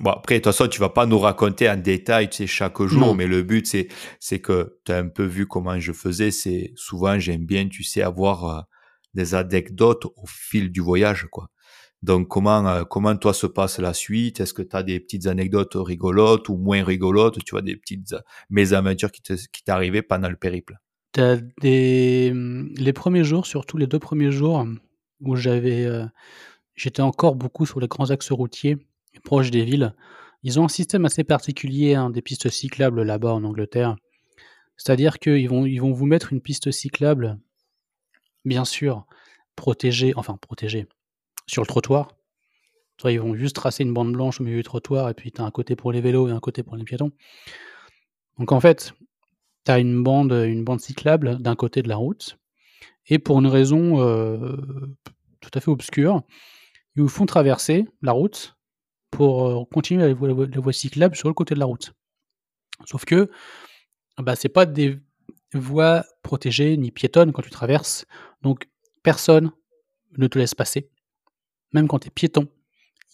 [0.00, 2.82] Bon, après, de toute façon, tu vas pas nous raconter en détail, tu sais, chaque
[2.82, 3.88] jour, mais le but, c'est,
[4.20, 6.30] c'est que tu as un peu vu comment je faisais.
[6.30, 8.60] C'est souvent, j'aime bien, tu sais, avoir euh,
[9.14, 11.48] des anecdotes au fil du voyage, quoi.
[12.02, 14.40] Donc comment euh, comment toi se passe la suite?
[14.40, 17.42] Est-ce que tu as des petites anecdotes rigolotes ou moins rigolotes?
[17.44, 18.20] Tu vois des petites euh,
[18.50, 20.78] mésaventures qui t'est arrivé pendant le périple?
[21.16, 22.32] As des
[22.76, 24.66] les premiers jours, surtout les deux premiers jours
[25.20, 26.04] où j'avais euh,
[26.74, 28.76] j'étais encore beaucoup sur les grands axes routiers
[29.24, 29.94] proches des villes.
[30.42, 33.96] Ils ont un système assez particulier hein, des pistes cyclables là-bas en Angleterre.
[34.76, 37.38] C'est-à-dire qu'ils vont ils vont vous mettre une piste cyclable,
[38.44, 39.06] bien sûr
[39.56, 40.86] protégée, enfin protégée
[41.46, 42.08] sur le trottoir.
[42.96, 45.40] Toi, ils vont juste tracer une bande blanche au milieu du trottoir et puis tu
[45.40, 47.12] as un côté pour les vélos et un côté pour les piétons.
[48.38, 48.94] Donc en fait,
[49.64, 52.38] tu as une bande, une bande cyclable d'un côté de la route
[53.08, 54.56] et pour une raison euh,
[55.40, 56.22] tout à fait obscure,
[56.96, 58.56] ils vous font traverser la route
[59.10, 61.92] pour euh, continuer la voie, la voie, cyclable sur le côté de la route.
[62.86, 63.30] Sauf que
[64.18, 64.98] bah, c'est pas des
[65.54, 68.06] voies protégées ni piétonnes quand tu traverses,
[68.42, 68.68] donc
[69.02, 69.52] personne
[70.18, 70.90] ne te laisse passer
[71.76, 72.48] même quand tu es piéton,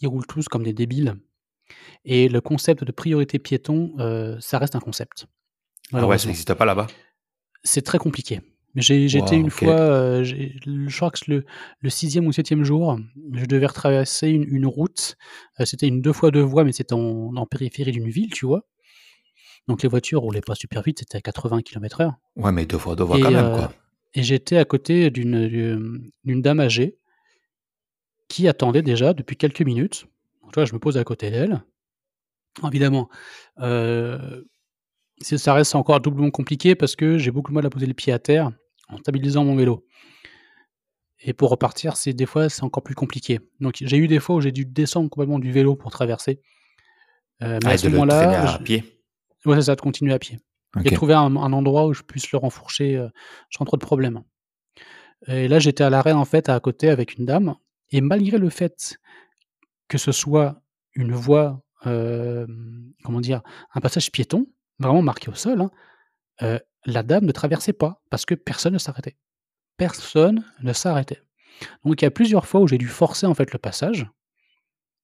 [0.00, 1.16] ils roulent tous comme des débiles.
[2.04, 5.26] Et le concept de priorité piéton, euh, ça reste un concept.
[5.92, 6.86] Ah ouais, ça n'existe pas là-bas?
[7.64, 8.40] C'est très compliqué.
[8.74, 11.44] J'étais une fois, euh, je crois que le,
[11.80, 12.98] le, sixième ou septième jour,
[13.34, 15.16] je devais retraverser une, route.
[15.60, 18.66] Euh, c'était une deux fois deux voies, mais c'était en, périphérie d'une ville, tu vois.
[19.68, 22.14] Donc les voitures roulaient pas super vite, c'était à 80 km/h.
[22.36, 23.72] Ouais, mais deux fois deux voies quand même, quoi.
[24.14, 26.96] Et j'étais à côté d'une dame âgée
[28.32, 30.06] qui attendait déjà depuis quelques minutes.
[30.42, 31.62] Donc, je me pose à côté d'elle.
[32.66, 33.10] Évidemment,
[33.60, 34.42] euh,
[35.20, 38.10] ça reste encore doublement compliqué parce que j'ai beaucoup de mal à poser le pied
[38.10, 38.50] à terre
[38.88, 39.86] en stabilisant mon vélo.
[41.20, 43.38] Et pour repartir, c'est des fois c'est encore plus compliqué.
[43.60, 46.40] Donc j'ai eu des fois où j'ai dû descendre complètement du vélo pour traverser.
[47.42, 48.82] Euh, mais ah, à ce moment-là, à pied.
[49.44, 50.38] Ouais, c'est ça, de continuer à pied.
[50.82, 53.08] J'ai trouvé un, endroit où je puisse le renfourcher euh,
[53.50, 54.22] sans trop de problèmes.
[55.26, 57.56] Et là, j'étais à l'arrêt en fait à côté avec une dame
[57.92, 58.98] et malgré le fait
[59.88, 60.62] que ce soit
[60.94, 63.42] une voie, comment dire,
[63.74, 64.46] un passage piéton,
[64.78, 65.60] vraiment marqué au sol,
[66.40, 69.16] hein, la dame ne traversait pas parce que personne ne s'arrêtait.
[69.76, 71.22] Personne ne s'arrêtait.
[71.84, 74.06] Donc il y a plusieurs fois où j'ai dû forcer en fait le passage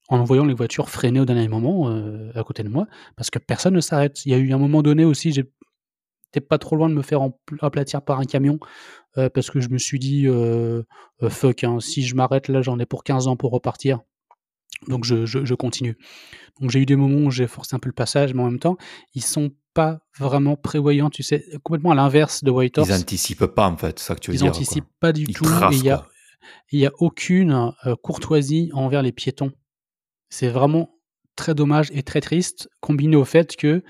[0.08, 2.86] en voyant les voitures freiner au dernier moment euh, à côté de moi
[3.16, 4.24] parce que personne ne s'arrête.
[4.24, 5.32] Il y a eu un moment donné aussi,
[6.28, 7.20] j'étais pas trop loin de me faire
[7.60, 8.58] aplatir par un camion
[9.16, 10.82] euh, parce que je me suis dit euh,
[11.28, 14.00] fuck, hein, si je m'arrête là, j'en ai pour 15 ans pour repartir.
[14.86, 15.96] Donc je, je, continue.
[16.60, 18.60] Donc j'ai eu des moments où j'ai forcé un peu le passage, mais en même
[18.60, 18.76] temps,
[19.14, 22.88] ils sont pas vraiment prévoyants, tu sais, complètement à l'inverse de White Horse.
[22.88, 24.46] Ils anticipent pas en fait, ça que tu veux ils dire.
[24.46, 25.46] Ils anticipent pas du tout.
[25.72, 26.06] il y a,
[26.70, 27.72] y a aucune
[28.02, 29.52] courtoisie envers les piétons.
[30.28, 30.98] C'est vraiment
[31.34, 33.82] très dommage et très triste, combiné au fait que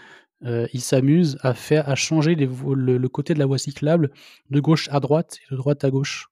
[0.43, 4.11] ils s'amusent à faire à changer les, le, le, côté de la voie cyclable
[4.51, 6.29] de gauche à droite et de droite à gauche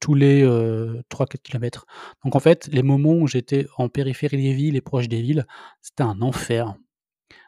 [0.00, 1.86] tous les 3-4 km.
[2.24, 5.46] Donc en fait, les moments où j'étais en périphérie des villes et proche des villes,
[5.82, 6.74] c'était un enfer.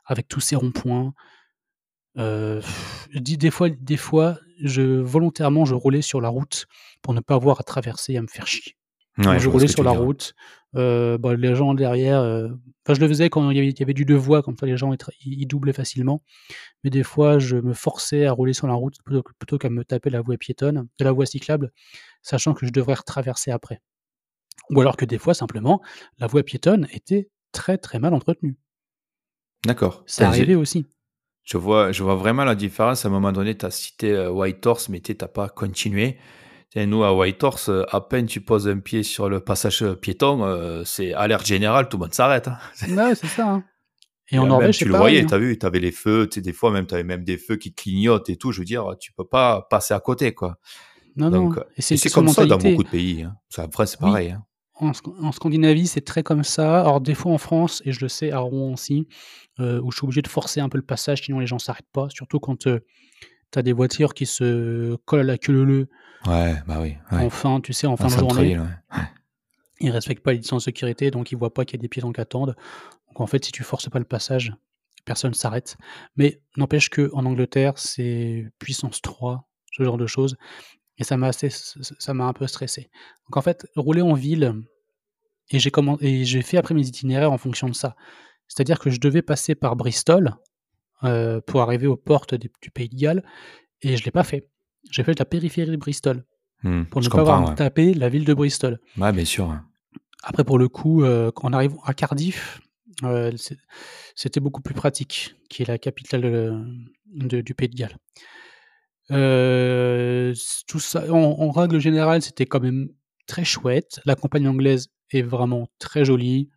[0.04, 1.14] Avec tous ces ronds-points.
[2.18, 2.60] Euh,
[3.14, 6.66] des fois, des fois, je volontairement je roulais sur la route
[7.00, 8.76] pour ne pas avoir à traverser et à me faire chier.
[9.16, 10.34] je roulais sur la route.
[10.74, 12.48] Euh, bah, les gens derrière, euh,
[12.84, 14.56] enfin je le faisais quand il y, avait, il y avait, du deux voies, comme
[14.56, 14.94] ça les gens
[15.24, 16.22] ils, doublaient facilement.
[16.82, 19.84] Mais des fois, je me forçais à rouler sur la route plutôt, plutôt qu'à me
[19.84, 21.72] taper la voie piétonne, de la voie cyclable,
[22.22, 23.80] sachant que je devrais retraverser après.
[24.70, 25.82] Ou alors que des fois, simplement,
[26.18, 28.56] la voie piétonne était très très mal entretenue.
[29.66, 30.02] D'accord.
[30.06, 30.86] C'est arrivé aussi.
[31.44, 33.04] Je vois, je vois vraiment la différence.
[33.04, 36.18] À un moment donné, tu as cité euh, White Horse, mais tu n'as pas continué.
[36.74, 40.44] Et nous, à White Horse, à peine tu poses un pied sur le passage piéton,
[40.44, 42.48] euh, c'est alerte générale, tout le monde s'arrête.
[42.48, 42.58] Hein.
[42.88, 43.48] Ouais, c'est ça.
[43.48, 43.64] Hein.
[44.30, 45.26] Et en Norvège, tu le voyais, hein.
[45.26, 47.24] tu as vu, tu avais les feux, tu sais, des fois même, tu avais même
[47.24, 48.52] des feux qui clignotent et tout.
[48.52, 50.58] Je veux dire, tu peux pas passer à côté, quoi.
[51.16, 51.54] Non, non.
[51.76, 53.22] Et c'est comme ça dans beaucoup de pays.
[53.22, 53.36] Hein.
[53.50, 54.30] Ça, après, c'est pareil.
[54.30, 54.44] Hein.
[54.74, 56.80] En, Scandinavie, c'est très comme ça.
[56.80, 59.06] Alors, des fois en France, et je le sais à Rouen aussi,
[59.60, 61.92] euh, où je suis obligé de forcer un peu le passage, sinon les gens s'arrêtent
[61.92, 62.08] pas.
[62.08, 62.80] Surtout quand euh,
[63.52, 65.88] tu as des voitures qui se collent à la queue leu
[66.26, 66.94] Ouais, bah oui.
[67.10, 68.58] Enfin, tu sais, en fin de journée.
[69.80, 71.88] Ils respectent pas les distances de sécurité, donc ils voient pas qu'il y a des
[71.88, 72.54] piétons qui attendent.
[73.08, 74.54] Donc en fait, si tu forces pas le passage,
[75.04, 75.76] personne s'arrête.
[76.16, 80.36] Mais n'empêche que en Angleterre, c'est puissance 3, ce genre de choses.
[80.98, 82.90] Et ça m'a assez, ça m'a un peu stressé.
[83.28, 84.54] Donc en fait, rouler en ville,
[85.50, 87.96] et j'ai et j'ai fait après mes itinéraires en fonction de ça.
[88.46, 90.36] C'est-à-dire que je devais passer par Bristol
[91.04, 93.24] euh, pour arriver aux portes du, Pays de Galles,
[93.82, 94.48] et je l'ai pas fait.
[94.90, 96.24] J'ai fait la périphérie de Bristol
[96.62, 98.78] mmh, pour ne pas avoir taper la ville de Bristol.
[98.98, 99.56] Ouais, bien sûr.
[100.22, 102.60] Après, pour le coup, euh, en arrivant à Cardiff,
[103.04, 103.32] euh,
[104.14, 106.64] c'était beaucoup plus pratique, qui est la capitale
[107.06, 107.96] du Pays de Galles.
[109.10, 110.34] Euh,
[110.66, 112.88] tout ça, en, règle générale, c'était quand même
[113.26, 114.00] très chouette.
[114.04, 116.50] La campagne anglaise est vraiment très jolie.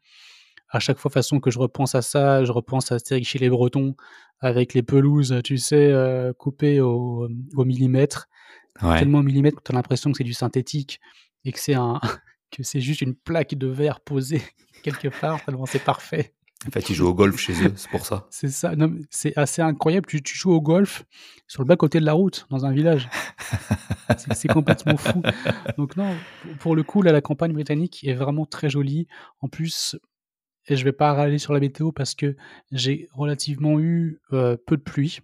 [0.75, 3.49] À chaque fois, façon que je repense à ça, je repense à Astérix chez les
[3.49, 3.95] Bretons
[4.41, 8.27] avec les pelouses, tu sais, euh, coupées au, millimètre.
[8.81, 10.99] Tellement au millimètre que tu as l'impression que c'est du synthétique
[11.45, 12.01] et que c'est un
[12.51, 14.41] que c'est juste une plaque de verre posée
[14.83, 16.33] quelque part, tellement c'est parfait.
[16.67, 18.27] En fait, ils jouent au golf chez eux, c'est pour ça.
[18.31, 18.73] C'est ça.
[19.11, 20.07] C'est assez incroyable.
[20.07, 21.05] Tu, tu, joues au golf
[21.47, 23.07] sur le bas côté de la route, dans un village.
[24.17, 25.21] c'est complètement fou.
[25.77, 26.15] Donc non,
[26.59, 29.07] pour le coup, là, la campagne britannique est vraiment très jolie.
[29.41, 29.95] En plus,
[30.67, 32.35] et je vais pas râler sur la météo parce que
[32.71, 35.19] j'ai relativement eu euh, peu de pluie.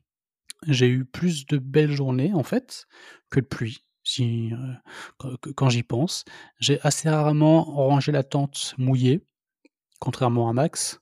[0.67, 2.87] J'ai eu plus de belles journées, en fait,
[3.29, 3.83] que de pluie.
[4.03, 6.25] Si, euh, quand j'y pense,
[6.59, 9.21] j'ai assez rarement rangé la tente mouillée,
[9.99, 11.01] contrairement à Max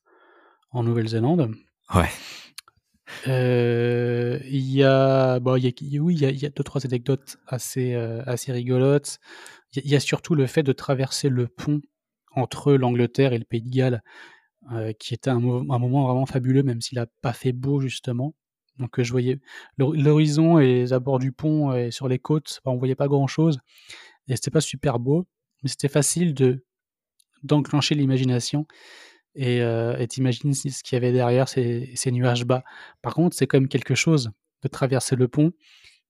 [0.71, 1.53] en Nouvelle-Zélande.
[1.93, 2.09] Ouais.
[3.27, 7.93] Euh, il y a, bon, y a, oui, il y a, deux trois anecdotes assez
[7.93, 9.19] euh, assez rigolotes.
[9.73, 11.81] Il y, a surtout le fait de traverser le pont
[12.35, 14.03] entre l'Angleterre et le Pays de Galles,
[14.71, 18.35] euh, qui était un, moment vraiment fabuleux, même s'il n'a pas fait beau justement.
[18.77, 19.39] Donc je voyais
[19.77, 23.59] l'horizon et les abords du pont et sur les côtes, on voyait pas grand chose
[24.29, 25.27] et c'était pas super beau,
[25.63, 26.63] mais c'était facile de
[27.43, 28.67] d'enclencher l'imagination
[29.37, 32.63] euh, et t'imagines ce qu'il y avait derrière ces, nuages bas.
[33.01, 35.53] Par contre, c'est quand même quelque chose de traverser le pont,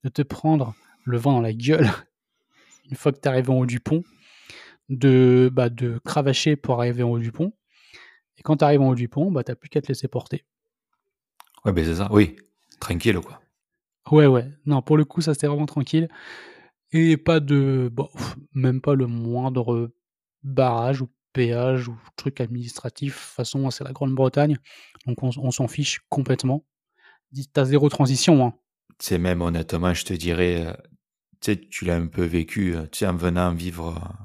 [0.03, 0.73] de te prendre
[1.05, 1.89] le vent dans la gueule
[2.89, 4.03] une fois que tu arrives en haut du pont,
[4.89, 7.53] de, bah, de cravacher pour arriver en haut du pont.
[8.37, 10.45] Et quand tu arrives en haut du pont, bah, tu plus qu'à te laisser porter.
[11.65, 12.35] Ouais, ben c'est ça, oui.
[12.79, 13.41] Tranquille, quoi.
[14.11, 14.49] Ouais, ouais.
[14.65, 16.07] Non, pour le coup, ça c'était vraiment tranquille.
[16.91, 17.89] Et pas de.
[17.91, 18.09] Bon,
[18.53, 19.91] même pas le moindre
[20.43, 23.13] barrage ou péage ou truc administratif.
[23.13, 24.57] De toute façon, c'est la Grande-Bretagne,
[25.05, 26.65] donc on, s'en fiche complètement.
[27.53, 28.45] T'as zéro transition.
[28.45, 28.53] Hein.
[28.99, 30.73] C'est même honnêtement, je te dirais, euh,
[31.41, 34.23] tu sais, tu l'as un peu vécu, euh, tu sais, en venant vivre euh,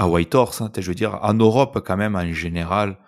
[0.00, 2.98] à Whitehorse, hein, je veux dire, en Europe quand même, en général,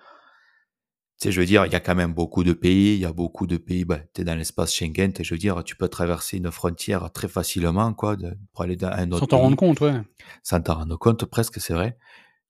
[1.25, 3.47] je veux dire, il y a quand même beaucoup de pays, il y a beaucoup
[3.47, 6.51] de pays, bah, tu es dans l'espace Schengen, je veux dire, tu peux traverser une
[6.51, 10.03] frontière très facilement, quoi, de, pour aller dans un autre Sans t'en rendre compte, ouais.
[10.43, 11.97] Sans t'en rendre compte, presque, c'est vrai.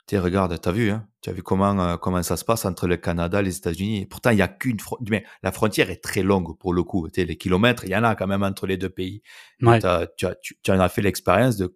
[0.08, 2.88] Tu regarde, t'as vu, hein, tu as vu comment, euh, comment ça se passe entre
[2.88, 4.06] le Canada et les États-Unis.
[4.06, 7.08] Pourtant, il y a qu'une frontière, mais la frontière est très longue pour le coup.
[7.08, 9.22] Tu les kilomètres, il y en a quand même entre les deux pays.
[9.60, 9.78] Ouais.
[9.78, 11.72] Tu, as, tu, tu en as fait l'expérience de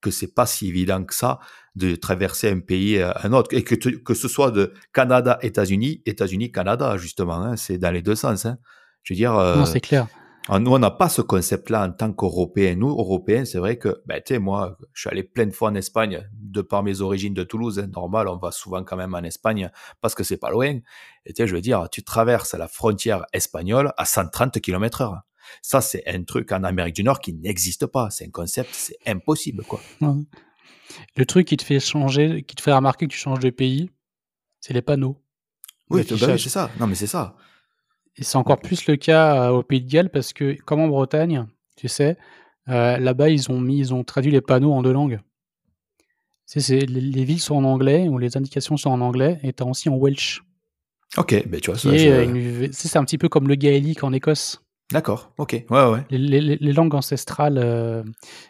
[0.00, 1.38] que c'est pas si évident que ça
[1.76, 6.02] de traverser un pays à un autre et que que ce soit de Canada États-Unis
[6.06, 8.58] États-Unis Canada justement hein, c'est dans les deux sens hein.
[9.02, 10.08] je veux dire euh, Non, c'est clair.
[10.50, 14.02] nous on n'a pas ce concept là en tant qu'Européens nous Européens c'est vrai que
[14.06, 17.02] ben tu sais moi je suis allé plein de fois en Espagne de par mes
[17.02, 19.70] origines de Toulouse hein, normal on va souvent quand même en Espagne
[20.00, 20.78] parce que c'est pas loin
[21.24, 25.20] et tu sais je veux dire tu traverses la frontière espagnole à 130 km heure
[25.62, 28.10] ça, c'est un truc en Amérique du Nord qui n'existe pas.
[28.10, 29.80] C'est un concept, c'est impossible, quoi.
[31.16, 33.90] Le truc qui te fait changer, qui te fait remarquer que tu changes de pays,
[34.60, 35.16] c'est les panneaux.
[35.88, 36.70] Oui, bah oui, c'est ça.
[36.78, 37.36] Non, mais c'est ça.
[38.16, 40.88] Et c'est encore plus le cas euh, au Pays de Galles parce que, comme en
[40.88, 41.46] Bretagne,
[41.76, 42.16] tu sais,
[42.68, 45.20] euh, là-bas, ils ont mis, ils ont traduit les panneaux en deux langues.
[46.46, 49.38] Tu sais, c'est- les, les villes sont en anglais ou les indications sont en anglais
[49.42, 50.42] et t'as aussi en Welsh.
[51.16, 54.02] Ok, ben tu vois, ça, je- euh, une- c'est un petit peu comme le gaélique
[54.04, 54.62] en Écosse.
[54.92, 56.04] D'accord, ok, ouais, ouais.
[56.10, 57.58] les, les- les langues ancestrales.
[57.58, 58.02] euh,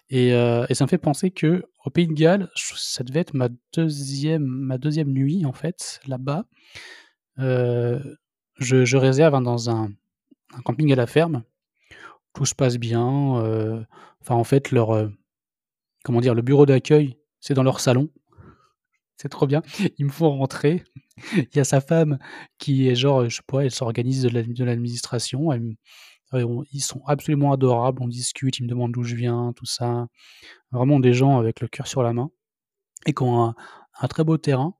[0.08, 3.34] et, euh, et ça me fait penser que au Pays de Galles, ça devait être
[3.34, 6.46] ma deuxième, ma deuxième nuit, en fait, là-bas.
[7.38, 8.00] Euh,
[8.58, 9.90] je, je réserve hein, dans un,
[10.54, 11.44] un camping à la ferme.
[12.34, 13.38] Tout se passe bien.
[13.38, 13.82] euh,
[14.22, 15.08] Enfin, en fait, leur, euh,
[16.04, 18.10] comment dire, le bureau d'accueil, c'est dans leur salon.
[19.16, 19.62] C'est trop bien.
[19.98, 20.82] Ils me font rentrer.
[21.36, 22.18] Il y a sa femme
[22.58, 25.52] qui est genre, je sais pas, elle s'organise de la- de l'administration.
[25.52, 25.76] Elle
[26.32, 28.02] ils sont absolument adorables.
[28.02, 30.06] On discute, ils me demandent d'où je viens, tout ça.
[30.70, 32.30] Vraiment des gens avec le cœur sur la main
[33.06, 33.54] et qui ont
[34.00, 34.74] un, très beau terrain,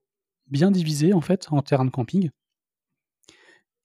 [0.46, 2.30] bien divisé en fait en terrain de camping.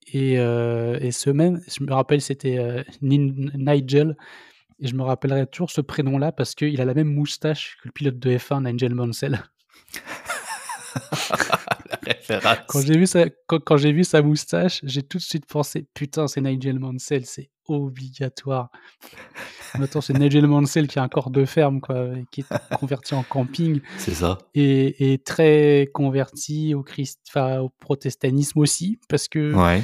[0.07, 4.15] Et, euh, ce même, je me rappelle, c'était euh, Nigel.
[4.79, 7.91] Et je me rappellerai toujours ce prénom-là parce qu'il a la même moustache que le
[7.93, 9.41] pilote de F1, Nigel Mansell.
[12.05, 12.57] Référence.
[12.67, 15.85] Quand j'ai vu sa, quand, quand j'ai vu sa moustache, j'ai tout de suite pensé
[15.93, 18.69] putain, c'est Nigel Mansell, c'est obligatoire.
[19.77, 23.23] Maintenant, c'est Nigel Mansell qui a un corps de ferme, quoi, qui est converti en
[23.23, 24.37] camping C'est ça.
[24.53, 29.81] et, et très converti au, Christ, au protestantisme aussi, parce que Ouais.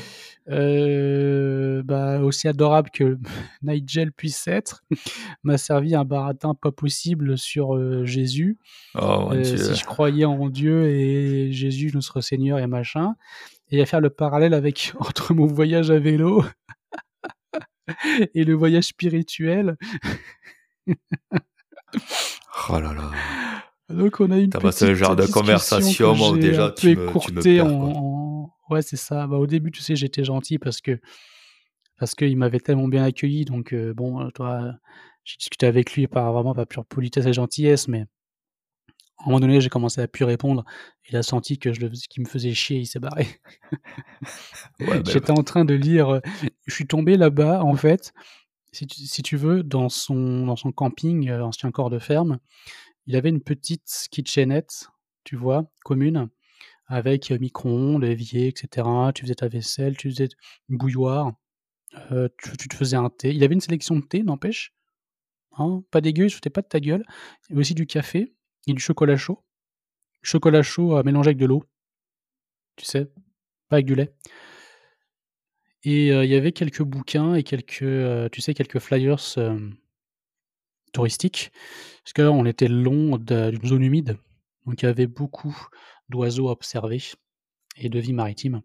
[0.49, 3.17] Euh, bah, aussi adorable que
[3.61, 4.83] Nigel puisse être,
[5.43, 8.57] m'a servi un baratin pas possible sur euh, Jésus.
[8.95, 13.15] Oh Euh, si je croyais en Dieu et Jésus, notre Seigneur et machin,
[13.69, 16.43] et à faire le parallèle avec entre mon voyage à vélo
[18.33, 19.75] et le voyage spirituel.
[22.69, 23.11] Oh là là.
[23.89, 27.19] Donc on a une T'as petite passé le genre de conversation, où déjà, tu me-
[27.19, 28.20] tu me perds, en-
[28.71, 29.27] Ouais, c'est ça.
[29.27, 30.99] Bah, au début, tu sais, j'étais gentil parce que
[31.97, 33.45] parce qu'il m'avait tellement bien accueilli.
[33.45, 34.73] Donc euh, bon, toi,
[35.23, 38.05] j'ai discuté avec lui par vraiment pas pure politesse et gentillesse, mais
[39.19, 40.65] à un moment donné, j'ai commencé à plus répondre.
[41.09, 43.27] Il a senti que je le, qu'il me faisait chier, il s'est barré.
[44.79, 46.09] Ouais, ben, J'étais en train de lire.
[46.09, 46.19] euh,
[46.65, 48.13] Je suis tombé là-bas, en fait,
[48.71, 52.39] si tu, si tu veux, dans son, dans son camping, euh, ancien corps de ferme.
[53.07, 54.89] Il avait une petite kitchenette,
[55.23, 56.29] tu vois, commune,
[56.91, 58.87] avec euh, micro-ondes, etc.
[59.15, 60.29] Tu faisais ta vaisselle, tu faisais
[60.69, 61.33] une bouilloire,
[62.11, 63.33] euh, tu, te faisais un thé.
[63.33, 64.73] Il avait une sélection de thé, n'empêche.
[65.57, 67.05] Hein, pas dégueu, il se pas de ta gueule.
[67.49, 68.33] Il y avait aussi du café
[68.67, 69.43] et du chocolat chaud.
[70.21, 71.63] Chocolat chaud à mélanger avec de l'eau.
[72.75, 73.05] Tu sais,
[73.69, 74.13] pas avec du lait.
[75.83, 79.59] Et euh, il y avait quelques bouquins et quelques, euh, tu sais, quelques flyers euh,
[80.93, 81.51] touristiques.
[82.03, 84.17] Parce que là, on était long d'une zone humide.
[84.65, 85.55] Donc il y avait beaucoup
[86.11, 87.01] d'oiseaux à observer
[87.77, 88.61] et de vie maritime.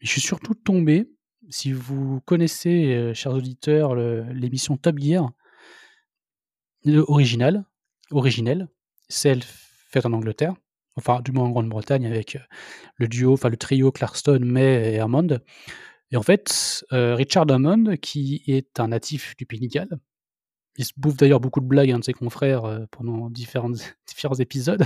[0.00, 1.08] Je suis surtout tombé,
[1.48, 5.30] si vous connaissez, euh, chers auditeurs, l'émission Top Gear,
[6.84, 7.64] le original,
[8.10, 8.68] originelle,
[9.08, 10.54] celle faite en Angleterre,
[10.96, 12.40] enfin du moins en Grande-Bretagne avec euh,
[12.96, 15.40] le duo, enfin le trio Clarkston, May et Hammond.
[16.10, 19.98] Et en fait, euh, Richard Hammond, qui est un natif du Pays de Galles,
[20.78, 23.70] il se bouffe d'ailleurs beaucoup de blagues, un de ses confrères, euh, pendant différents,
[24.06, 24.84] différents épisodes.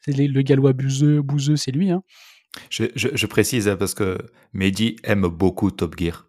[0.00, 1.90] C'est les- le gallois bouseux, bouseux c'est lui.
[1.90, 2.02] Hein.
[2.70, 4.18] je, je, je précise hein, parce que
[4.52, 6.28] Mehdi aime beaucoup Top Gear.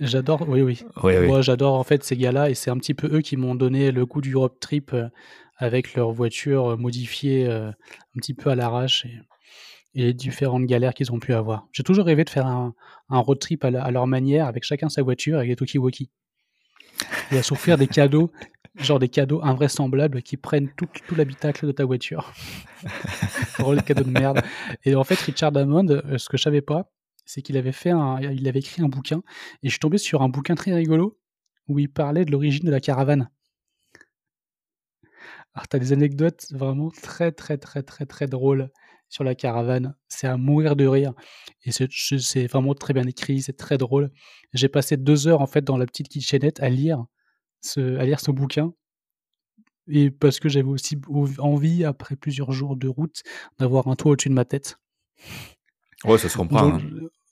[0.00, 0.80] J'adore, oui, oui.
[1.04, 1.26] Oui, oui.
[1.28, 3.92] Moi, j'adore en fait ces gars-là, et c'est un petit peu eux qui m'ont donné
[3.92, 5.08] le goût du road trip euh,
[5.56, 9.20] avec leur voiture euh, modifiée euh, un petit peu à l'arrache et,
[9.94, 11.68] et les différentes galères qu'ils ont pu avoir.
[11.70, 12.74] J'ai toujours rêvé de faire un,
[13.08, 16.10] un road trip à, la- à leur manière, avec chacun sa voiture, avec des talkie-walkie.
[17.32, 18.30] Et à s'offrir des cadeaux,
[18.76, 22.32] genre des cadeaux invraisemblables qui prennent tout, l'habitacle de ta voiture.
[23.58, 24.40] Drôle de cadeau de merde.
[24.84, 26.90] Et en fait, Richard Hammond, euh, ce que je savais pas,
[27.24, 27.92] c'est qu'il avait fait
[28.32, 29.22] il avait écrit un bouquin
[29.62, 31.18] et je suis tombé sur un bouquin très rigolo
[31.68, 33.30] où il parlait de l'origine de la caravane.
[35.54, 38.70] Alors, tu as des anecdotes vraiment très, très, très, très, très drôles
[39.08, 39.94] sur la caravane.
[40.08, 41.12] C'est à mourir de rire.
[41.64, 44.10] Et c'est vraiment très bien écrit, c'est très drôle.
[44.52, 47.04] J'ai passé deux heures, en fait, dans la petite kitchenette à lire
[47.60, 48.72] ce, à lire ce bouquin.
[49.86, 50.98] Et parce que j'avais aussi
[51.38, 53.22] envie, après plusieurs jours de route,
[53.58, 54.78] d'avoir un toit au-dessus de ma tête.
[56.04, 56.74] Ouais, ça se comprend.
[56.74, 56.80] Hein.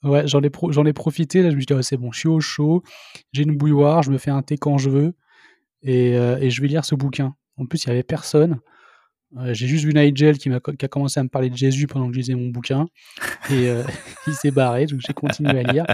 [0.02, 1.42] Ouais, j'en ai, ai profité.
[1.42, 2.82] Là, je me suis dit, c'est bon, je suis au chaud,
[3.32, 5.14] j'ai une bouilloire, je me fais un thé quand je veux,
[5.82, 7.34] et, euh, et je vais lire ce bouquin.
[7.56, 8.60] En plus, il n'y avait personne.
[9.52, 12.08] J'ai juste vu Nigel qui, a, qui, a, commencé à me parler de Jésus pendant
[12.08, 12.86] que je lisais mon bouquin.
[13.50, 13.82] Et euh,
[14.26, 15.86] il s'est barré, donc j'ai continué à lire.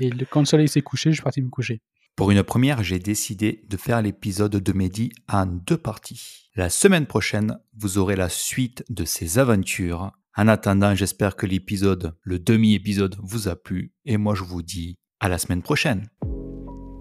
[0.00, 1.80] Et quand le soleil s'est couché, je suis parti me coucher.
[2.16, 6.50] Pour une première, j'ai décidé de faire l'épisode de Mehdi en deux parties.
[6.56, 10.10] La semaine prochaine, vous aurez la suite de ses aventures.
[10.36, 13.92] En attendant, j'espère que l'épisode, le demi-épisode, vous a plu.
[14.04, 16.08] Et moi, je vous dis à la semaine prochaine.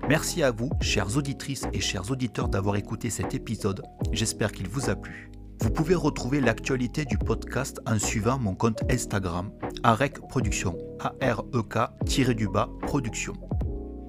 [0.08, 3.84] Merci à vous, chères auditrices et chers auditeurs, d'avoir écouté cet épisode.
[4.12, 5.29] J'espère qu'il vous a plu.
[5.62, 9.52] Vous pouvez retrouver l'actualité du podcast en suivant mon compte Instagram,
[9.84, 13.34] AREC Production, A-R-E-K-du-bas Production.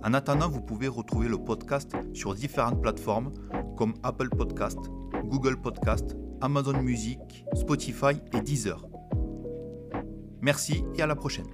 [0.05, 3.33] En attendant, vous pouvez retrouver le podcast sur différentes plateformes
[3.77, 4.79] comme Apple Podcast,
[5.25, 8.87] Google Podcast, Amazon Music, Spotify et Deezer.
[10.41, 11.47] Merci et à la prochaine.